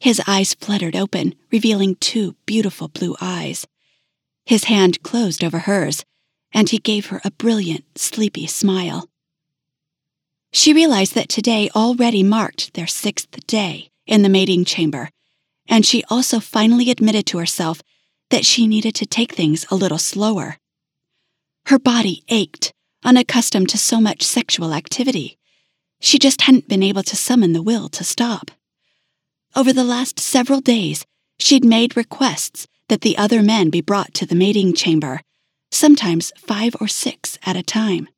[0.00, 3.66] His eyes fluttered open, revealing two beautiful blue eyes.
[4.46, 6.06] His hand closed over hers,
[6.50, 9.10] and he gave her a brilliant, sleepy smile.
[10.50, 15.10] She realized that today already marked their sixth day in the mating chamber,
[15.68, 17.82] and she also finally admitted to herself
[18.30, 20.56] that she needed to take things a little slower.
[21.66, 22.72] Her body ached,
[23.04, 25.34] unaccustomed to so much sexual activity.
[26.00, 28.50] She just hadn't been able to summon the will to stop.
[29.56, 31.04] Over the last several days,
[31.38, 35.20] she'd made requests that the other men be brought to the mating chamber,
[35.70, 38.08] sometimes five or six at a time.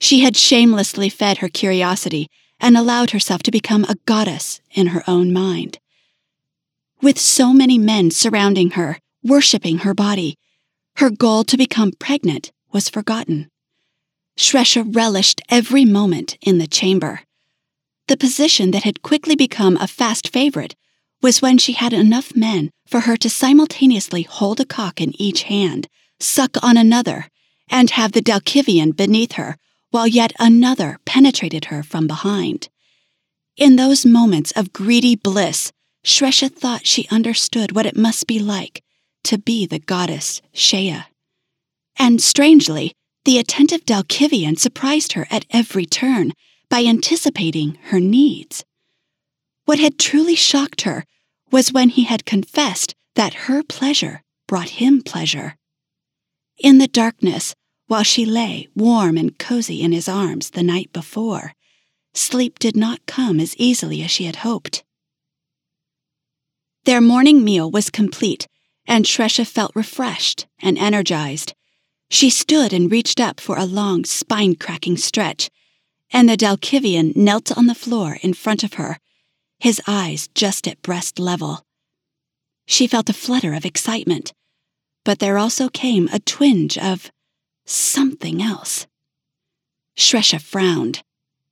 [0.00, 2.28] She had shamelessly fed her curiosity
[2.60, 5.78] and allowed herself to become a goddess in her own mind.
[7.00, 10.36] With so many men surrounding her, worshipping her body,
[10.96, 13.50] her goal to become pregnant was forgotten.
[14.38, 17.22] Shresha relished every moment in the chamber.
[18.06, 20.76] The position that had quickly become a fast favorite
[21.20, 25.42] was when she had enough men for her to simultaneously hold a cock in each
[25.44, 25.88] hand,
[26.20, 27.26] suck on another,
[27.68, 29.56] and have the Dalkivian beneath her
[29.90, 32.68] while yet another penetrated her from behind.
[33.56, 35.72] In those moments of greedy bliss,
[36.04, 38.84] Shresha thought she understood what it must be like
[39.24, 41.02] to be the goddess Shea.
[41.98, 46.32] And strangely, the attentive Dalkivian surprised her at every turn
[46.68, 48.64] by anticipating her needs.
[49.64, 51.04] What had truly shocked her
[51.50, 55.56] was when he had confessed that her pleasure brought him pleasure.
[56.58, 57.54] In the darkness,
[57.88, 61.54] while she lay warm and cozy in his arms the night before.
[62.14, 64.84] Sleep did not come as easily as she had hoped.
[66.84, 68.46] Their morning meal was complete,
[68.86, 71.54] and Shresha felt refreshed and energized.
[72.10, 75.50] She stood and reached up for a long, spine cracking stretch,
[76.10, 78.98] and the Dalkivian knelt on the floor in front of her,
[79.58, 81.64] his eyes just at breast level.
[82.66, 84.32] She felt a flutter of excitement,
[85.04, 87.10] but there also came a twinge of
[87.66, 88.86] something else.
[89.96, 91.02] Shresha frowned.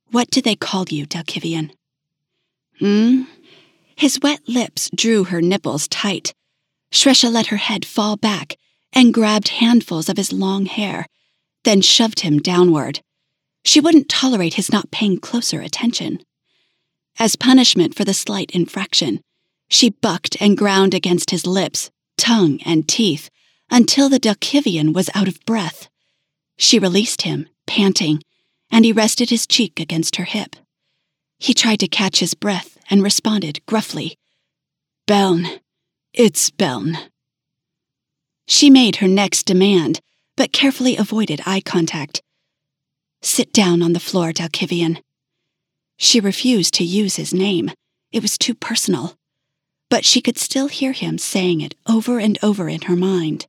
[0.09, 1.71] What do they call you, Dalkivian?
[2.79, 3.23] Hmm?
[3.95, 6.33] His wet lips drew her nipples tight.
[6.91, 8.55] Shresha let her head fall back
[8.93, 11.05] and grabbed handfuls of his long hair,
[11.63, 13.01] then shoved him downward.
[13.63, 16.19] She wouldn't tolerate his not paying closer attention.
[17.19, 19.21] As punishment for the slight infraction,
[19.69, 23.29] She bucked and ground against his lips, tongue, and teeth
[23.69, 25.89] until the Dalkivian was out of breath.
[26.57, 28.21] She released him, panting,
[28.71, 30.55] and he rested his cheek against her hip.
[31.37, 34.17] He tried to catch his breath and responded gruffly,
[35.05, 35.59] Beln,
[36.13, 36.97] it's Beln.
[38.47, 39.99] She made her next demand,
[40.37, 42.23] but carefully avoided eye contact.
[43.21, 45.01] Sit down on the floor, Dalkivian.
[45.97, 47.71] She refused to use his name.
[48.11, 49.15] It was too personal.
[49.89, 53.47] But she could still hear him saying it over and over in her mind.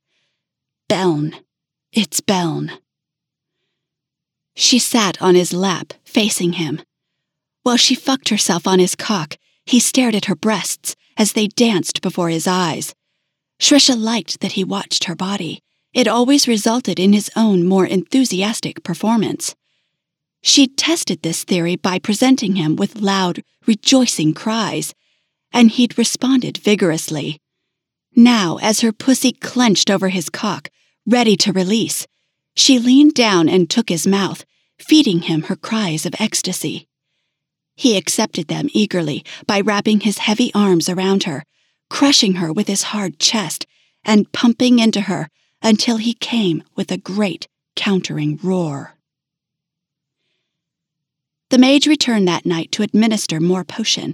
[0.89, 1.35] Beln.
[1.93, 2.71] It's Beln.
[4.55, 6.81] She sat on his lap, facing him.
[7.63, 12.01] While she fucked herself on his cock, he stared at her breasts as they danced
[12.01, 12.93] before his eyes.
[13.59, 15.61] Shresha liked that he watched her body.
[15.93, 19.55] It always resulted in his own more enthusiastic performance.
[20.41, 24.93] She'd tested this theory by presenting him with loud, rejoicing cries,
[25.51, 27.41] and he'd responded vigorously.
[28.15, 30.69] Now, as her pussy clenched over his cock,
[31.05, 32.07] ready to release,
[32.55, 34.45] she leaned down and took his mouth,
[34.77, 36.87] feeding him her cries of ecstasy.
[37.75, 41.43] He accepted them eagerly by wrapping his heavy arms around her,
[41.89, 43.65] crushing her with his hard chest,
[44.03, 45.29] and pumping into her
[45.61, 48.95] until he came with a great countering roar.
[51.49, 54.13] The mage returned that night to administer more potion,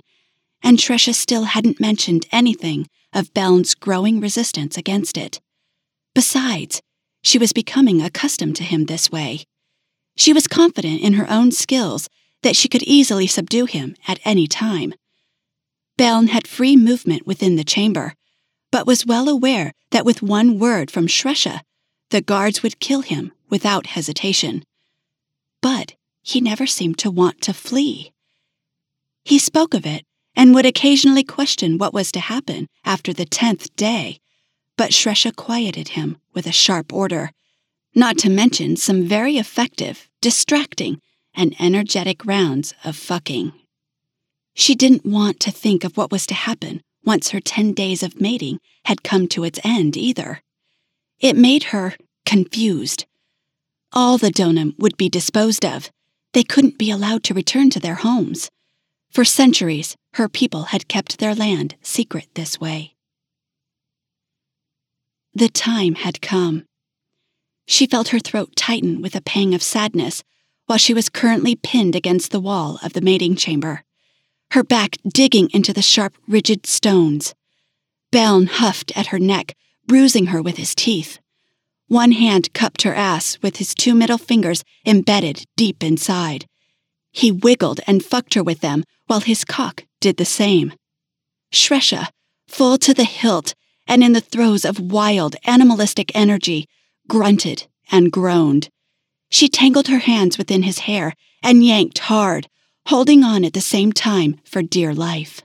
[0.63, 5.41] and Shresha still hadn't mentioned anything of Beln's growing resistance against it.
[6.13, 6.81] Besides,
[7.21, 9.45] she was becoming accustomed to him this way.
[10.15, 12.09] She was confident in her own skills
[12.41, 14.93] that she could easily subdue him at any time.
[15.97, 18.13] Beln had free movement within the chamber,
[18.71, 21.61] but was well aware that with one word from Shresha,
[22.09, 24.63] the guards would kill him without hesitation.
[25.61, 28.11] But he never seemed to want to flee.
[29.23, 33.73] He spoke of it and would occasionally question what was to happen after the tenth
[33.75, 34.19] day,
[34.77, 37.31] but Shresha quieted him with a sharp order,
[37.93, 40.99] not to mention some very effective, distracting,
[41.33, 43.53] and energetic rounds of fucking.
[44.57, 48.19] She didn't want to think of what was to happen once her ten days of
[48.19, 50.41] mating had come to its end either.
[51.19, 51.93] It made her
[52.25, 53.05] confused.
[53.93, 55.91] All the donum would be disposed of,
[56.33, 58.49] they couldn't be allowed to return to their homes.
[59.09, 62.95] For centuries, her people had kept their land secret this way.
[65.33, 66.65] The time had come.
[67.67, 70.23] She felt her throat tighten with a pang of sadness
[70.65, 73.84] while she was currently pinned against the wall of the mating chamber,
[74.55, 77.35] her back digging into the sharp, rigid stones.
[78.11, 79.53] Beln huffed at her neck,
[79.85, 81.19] bruising her with his teeth.
[81.89, 86.47] One hand cupped her ass with his two middle fingers embedded deep inside.
[87.11, 90.71] He wiggled and fucked her with them while his cock did the same.
[91.51, 92.07] Shresha,
[92.47, 93.55] full to the hilt
[93.87, 96.65] and in the throes of wild, animalistic energy,
[97.09, 98.69] grunted and groaned.
[99.29, 102.47] She tangled her hands within his hair and yanked hard,
[102.87, 105.41] holding on at the same time for dear life.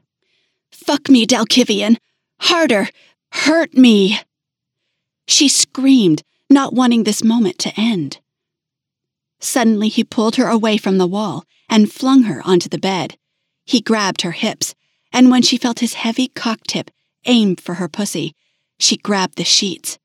[0.71, 1.97] Fuck me, Dalkivian!
[2.41, 2.89] Harder!
[3.33, 4.19] Hurt me!
[5.27, 8.19] She screamed, not wanting this moment to end.
[9.41, 13.17] Suddenly, he pulled her away from the wall and flung her onto the bed.
[13.65, 14.75] He grabbed her hips,
[15.13, 16.91] and when she felt his heavy cock tip
[17.27, 18.35] aim for her pussy,
[18.79, 19.99] she grabbed the sheets.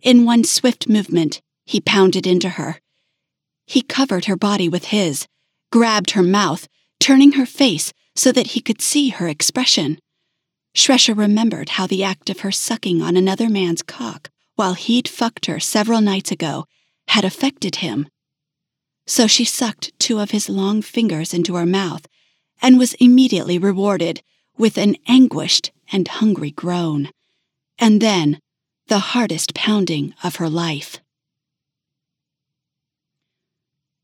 [0.00, 2.80] In one swift movement, he pounded into her.
[3.66, 5.26] He covered her body with his,
[5.70, 6.68] grabbed her mouth,
[7.00, 9.98] turning her face so that he could see her expression.
[10.74, 15.46] Shresha remembered how the act of her sucking on another man's cock while he'd fucked
[15.46, 16.66] her several nights ago
[17.08, 18.08] had affected him.
[19.06, 22.06] So she sucked two of his long fingers into her mouth
[22.60, 24.22] and was immediately rewarded
[24.56, 27.10] with an anguished and hungry groan,
[27.78, 28.40] and then
[28.88, 30.98] the hardest pounding of her life.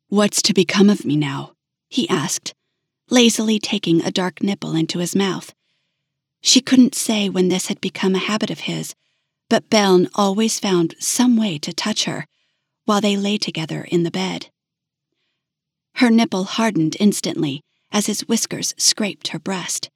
[0.09, 1.53] What's to become of me now?
[1.89, 2.55] he asked,
[3.11, 5.55] lazily taking a dark nipple into his mouth.
[6.41, 8.95] She couldn't say when this had become a habit of his,
[9.49, 12.27] but Beln always found some way to touch her
[12.85, 14.51] while they lay together in the bed.
[15.97, 19.91] Her nipple hardened instantly as his whiskers scraped her breast,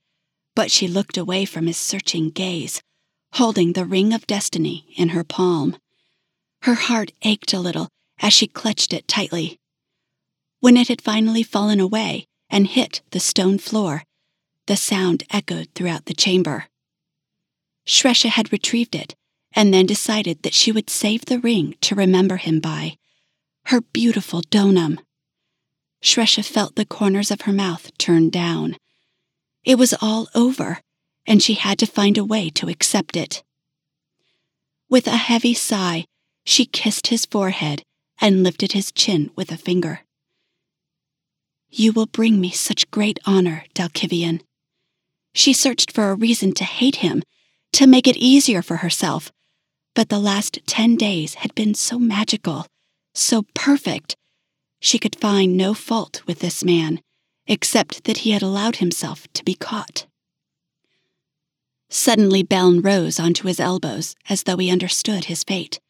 [0.55, 2.83] but she looked away from his searching gaze,
[3.33, 5.77] holding the ring of destiny in her palm.
[6.63, 7.89] Her heart ached a little
[8.21, 9.59] as she clutched it tightly.
[10.61, 14.05] When it had finally fallen away and hit the stone floor,
[14.67, 16.67] the sound echoed throughout the chamber.
[17.87, 19.15] Shresha had retrieved it
[19.53, 22.97] and then decided that she would save the ring to remember him by.
[23.65, 24.99] Her beautiful donum.
[26.03, 28.77] Shresha felt the corners of her mouth turn down.
[29.65, 30.81] It was all over,
[31.27, 33.43] and she had to find a way to accept it.
[34.89, 36.07] With a heavy sigh,
[36.45, 37.83] she kissed his forehead
[38.21, 40.01] and lifted his chin with a finger.
[41.71, 44.41] You will bring me such great honor, Dalkivian.
[45.35, 47.23] She searched for a reason to hate him,
[47.75, 49.31] to make it easier for herself,
[49.95, 52.67] but the last ten days had been so magical,
[53.15, 54.17] so perfect.
[54.81, 57.01] She could find no fault with this man,
[57.47, 60.07] except that he had allowed himself to be caught.
[61.91, 65.81] Suddenly, Beln rose onto his elbows as though he understood his fate.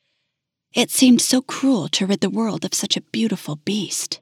[0.73, 4.21] It seemed so cruel to rid the world of such a beautiful beast.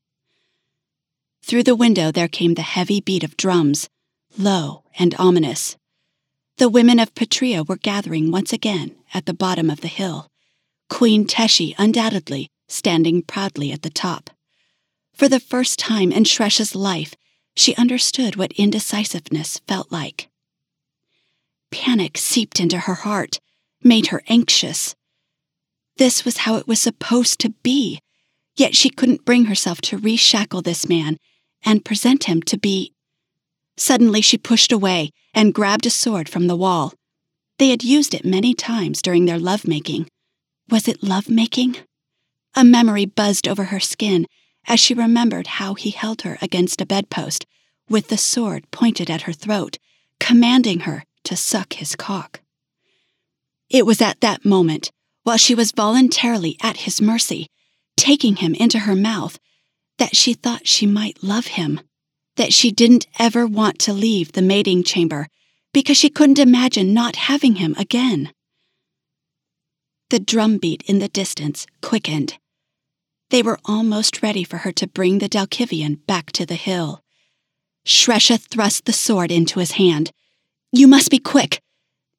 [1.46, 3.88] Through the window there came the heavy beat of drums,
[4.36, 5.76] low and ominous.
[6.56, 10.26] The women of Petrea were gathering once again at the bottom of the hill,
[10.90, 14.30] Queen Teshi undoubtedly standing proudly at the top.
[15.14, 17.14] For the first time in Shresha's life,
[17.54, 20.28] she understood what indecisiveness felt like.
[21.70, 23.38] Panic seeped into her heart,
[23.84, 24.96] made her anxious.
[25.96, 28.00] This was how it was supposed to be,
[28.56, 31.18] yet she couldn't bring herself to reshackle this man
[31.64, 32.92] and present him to be.
[33.76, 36.94] Suddenly she pushed away and grabbed a sword from the wall.
[37.58, 40.08] They had used it many times during their lovemaking.
[40.68, 41.76] Was it lovemaking?
[42.54, 44.26] A memory buzzed over her skin
[44.66, 47.46] as she remembered how he held her against a bedpost
[47.88, 49.78] with the sword pointed at her throat,
[50.18, 52.40] commanding her to suck his cock.
[53.68, 54.90] It was at that moment,
[55.22, 57.48] while she was voluntarily at his mercy,
[57.96, 59.38] taking him into her mouth,
[59.98, 61.80] that she thought she might love him,
[62.36, 65.28] that she didn't ever want to leave the mating chamber
[65.72, 68.32] because she couldn't imagine not having him again.
[70.10, 72.38] The drumbeat in the distance quickened.
[73.30, 77.02] They were almost ready for her to bring the Dalkivian back to the hill.
[77.84, 80.12] Shresha thrust the sword into his hand
[80.72, 81.62] you must be quick.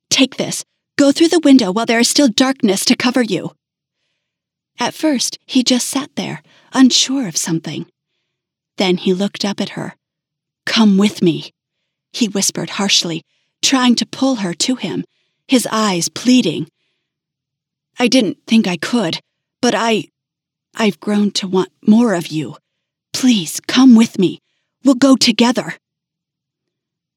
[0.09, 0.65] Take this.
[0.97, 3.51] Go through the window while there is still darkness to cover you.
[4.79, 6.41] At first, he just sat there,
[6.73, 7.87] unsure of something.
[8.77, 9.95] Then he looked up at her.
[10.65, 11.51] Come with me,
[12.13, 13.23] he whispered harshly,
[13.61, 15.03] trying to pull her to him,
[15.47, 16.67] his eyes pleading.
[17.97, 19.19] I didn't think I could,
[19.61, 20.05] but I.
[20.75, 22.57] I've grown to want more of you.
[23.13, 24.39] Please come with me.
[24.83, 25.73] We'll go together.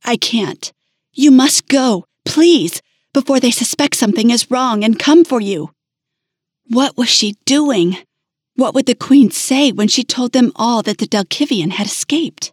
[0.02, 0.72] I can't.
[1.12, 2.80] You must go, please,
[3.12, 5.70] before they suspect something is wrong and come for you.
[6.71, 7.97] What was she doing?
[8.55, 12.53] What would the queen say when she told them all that the Dalkivian had escaped?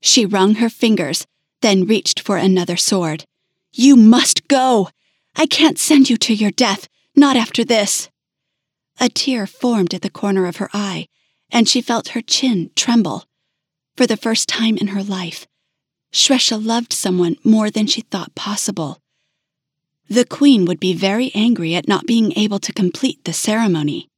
[0.00, 1.26] She wrung her fingers,
[1.60, 3.26] then reached for another sword.
[3.70, 4.88] You must go!
[5.36, 8.08] I can't send you to your death, not after this.
[8.98, 11.06] A tear formed at the corner of her eye,
[11.50, 13.26] and she felt her chin tremble.
[13.94, 15.46] For the first time in her life,
[16.14, 19.02] Shresha loved someone more than she thought possible.
[20.08, 24.08] The queen would be very angry at not being able to complete the ceremony.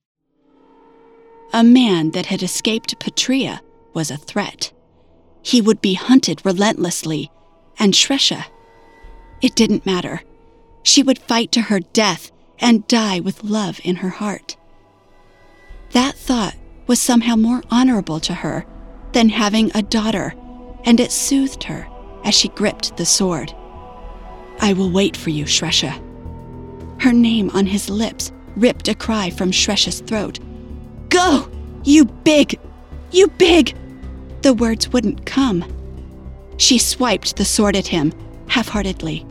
[1.52, 3.60] A man that had escaped Petrea
[3.92, 4.72] was a threat.
[5.42, 7.30] He would be hunted relentlessly,
[7.78, 8.44] and Shresha.
[9.40, 10.22] It didn't matter.
[10.84, 12.30] She would fight to her death
[12.60, 14.56] and die with love in her heart.
[15.92, 16.54] That thought
[16.86, 18.64] was somehow more honorable to her
[19.12, 20.34] than having a daughter
[20.84, 21.88] and it soothed her
[22.24, 23.54] as she gripped the sword.
[24.60, 25.92] I will wait for you, Shresha.
[27.00, 30.38] Her name on his lips ripped a cry from Shresha's throat.
[31.08, 31.50] Go!
[31.82, 32.60] You big!
[33.10, 33.74] You big!
[34.42, 35.64] The words wouldn't come.
[36.58, 38.12] She swiped the sword at him,
[38.48, 39.26] half heartedly.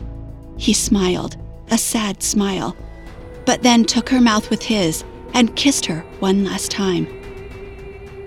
[0.56, 1.36] He smiled,
[1.70, 2.76] a sad smile,
[3.46, 7.06] but then took her mouth with his and kissed her one last time.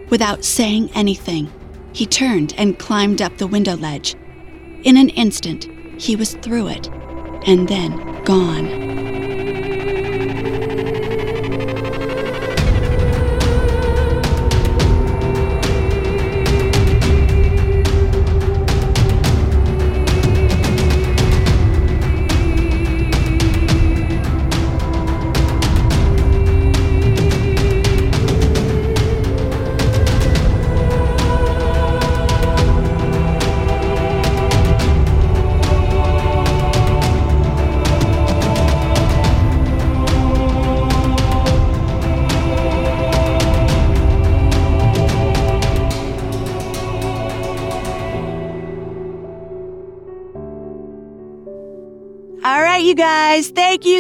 [0.09, 1.51] Without saying anything,
[1.91, 4.15] he turned and climbed up the window ledge.
[4.83, 6.87] In an instant, he was through it,
[7.45, 9.02] and then gone.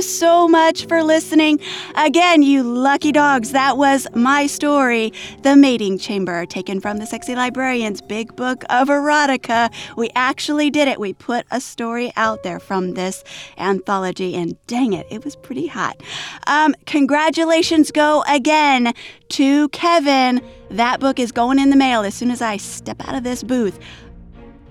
[0.03, 1.59] So much for listening.
[1.95, 7.35] Again, you lucky dogs, that was my story, The Mating Chamber, taken from the Sexy
[7.35, 9.73] Librarian's Big Book of Erotica.
[9.95, 10.99] We actually did it.
[10.99, 13.23] We put a story out there from this
[13.57, 16.01] anthology, and dang it, it was pretty hot.
[16.47, 18.93] Um, congratulations go again
[19.29, 20.41] to Kevin.
[20.69, 23.43] That book is going in the mail as soon as I step out of this
[23.43, 23.79] booth.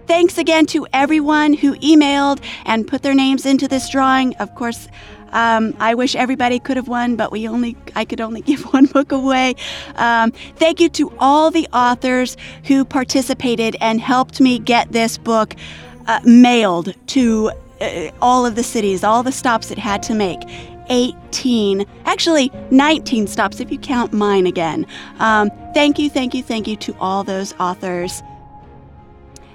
[0.07, 4.35] Thanks again to everyone who emailed and put their names into this drawing.
[4.37, 4.89] Of course,
[5.33, 8.87] um, I wish everybody could have won, but we only I could only give one
[8.87, 9.55] book away.
[9.97, 15.55] Um, thank you to all the authors who participated and helped me get this book
[16.07, 20.41] uh, mailed to uh, all of the cities, all the stops it had to make.
[20.91, 24.85] 18, actually 19 stops if you count mine again.
[25.21, 28.23] Um, thank you, thank you, thank you to all those authors.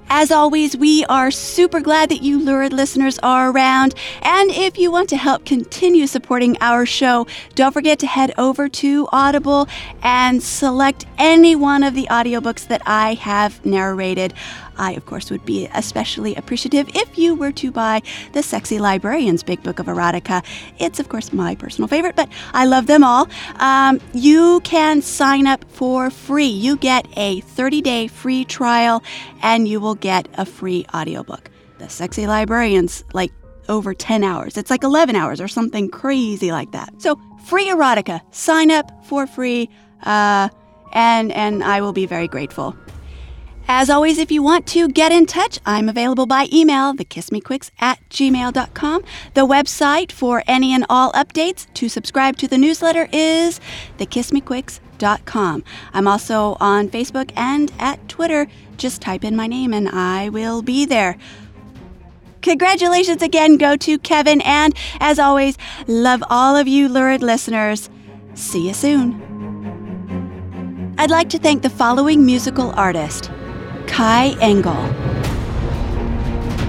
[0.09, 3.93] As always, we are super glad that you lurid listeners are around.
[4.21, 8.69] And if you want to help continue supporting our show, don't forget to head over
[8.69, 9.67] to Audible
[10.01, 14.33] and select any one of the audiobooks that I have narrated.
[14.77, 18.01] I, of course, would be especially appreciative if you were to buy
[18.33, 20.43] The Sexy Librarian's Big Book of Erotica.
[20.79, 23.27] It's, of course, my personal favorite, but I love them all.
[23.57, 26.45] Um, you can sign up for free.
[26.45, 29.03] You get a 30 day free trial
[29.41, 31.49] and you will get a free audiobook.
[31.79, 33.31] The Sexy Librarian's like
[33.69, 34.57] over 10 hours.
[34.57, 36.93] It's like 11 hours or something crazy like that.
[37.01, 38.21] So, free erotica.
[38.33, 39.69] Sign up for free,
[40.03, 40.49] uh,
[40.93, 42.75] and and I will be very grateful.
[43.69, 47.99] As always, if you want to get in touch, I'm available by email, thekissmequicks at
[48.09, 49.03] gmail.com.
[49.33, 53.59] The website for any and all updates to subscribe to the newsletter is
[53.97, 55.65] thekissmequicks.com.
[55.93, 58.47] I'm also on Facebook and at Twitter.
[58.77, 61.17] Just type in my name and I will be there.
[62.41, 65.57] Congratulations again go to Kevin, and as always,
[65.87, 67.89] love all of you lurid listeners.
[68.35, 69.25] See you soon.
[70.97, 73.29] I'd like to thank the following musical artist.
[73.87, 74.83] Kai Engel.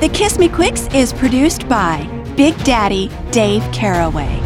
[0.00, 2.06] The Kiss Me Quicks is produced by
[2.36, 4.40] Big Daddy Dave Caraway.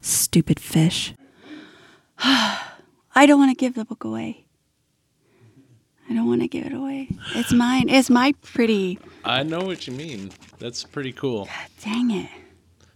[0.00, 1.14] Stupid fish.
[3.14, 4.46] I don't want to give the book away.
[6.08, 7.08] I don't want to give it away.
[7.34, 7.88] It's mine.
[7.88, 8.98] It's my pretty.
[9.24, 10.30] I know what you mean.
[10.58, 11.44] That's pretty cool.
[11.46, 12.30] God dang it.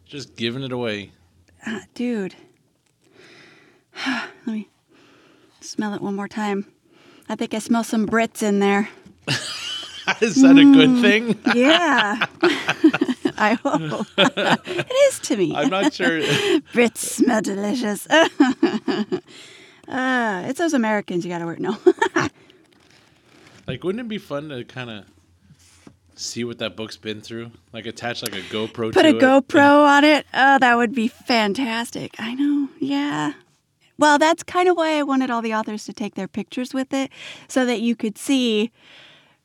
[0.05, 1.13] Just giving it away.
[1.67, 2.35] Uh, dude.
[4.07, 4.69] Let me
[5.61, 6.67] smell it one more time.
[7.29, 8.89] I think I smell some Brits in there.
[10.21, 11.39] Is that a good thing?
[11.55, 12.27] Yeah.
[13.39, 14.07] I hope.
[14.19, 15.53] it is to me.
[15.55, 16.21] I'm not sure.
[16.73, 18.07] Brits smell delicious.
[19.89, 21.61] Uh, it's those Americans you got to work.
[21.61, 21.77] No.
[23.67, 25.05] like, wouldn't it be fun to kind of
[26.15, 27.51] see what that book's been through?
[27.73, 28.89] Like, attach like a GoPro.
[28.89, 29.19] To put a it?
[29.19, 30.27] GoPro on it.
[30.35, 32.15] Oh, that would be fantastic.
[32.19, 32.69] I know.
[32.81, 33.35] Yeah.
[33.99, 36.93] Well, that's kind of why I wanted all the authors to take their pictures with
[36.93, 37.11] it,
[37.49, 38.71] so that you could see,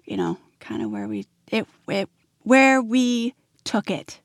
[0.04, 2.10] you know, kind of where we it, it
[2.44, 3.34] where we
[3.64, 4.20] took it.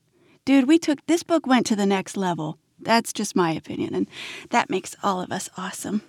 [0.45, 2.59] Dude, we took this book went to the next level.
[2.81, 4.07] That's just my opinion, and
[4.51, 6.03] that makes all of us awesome.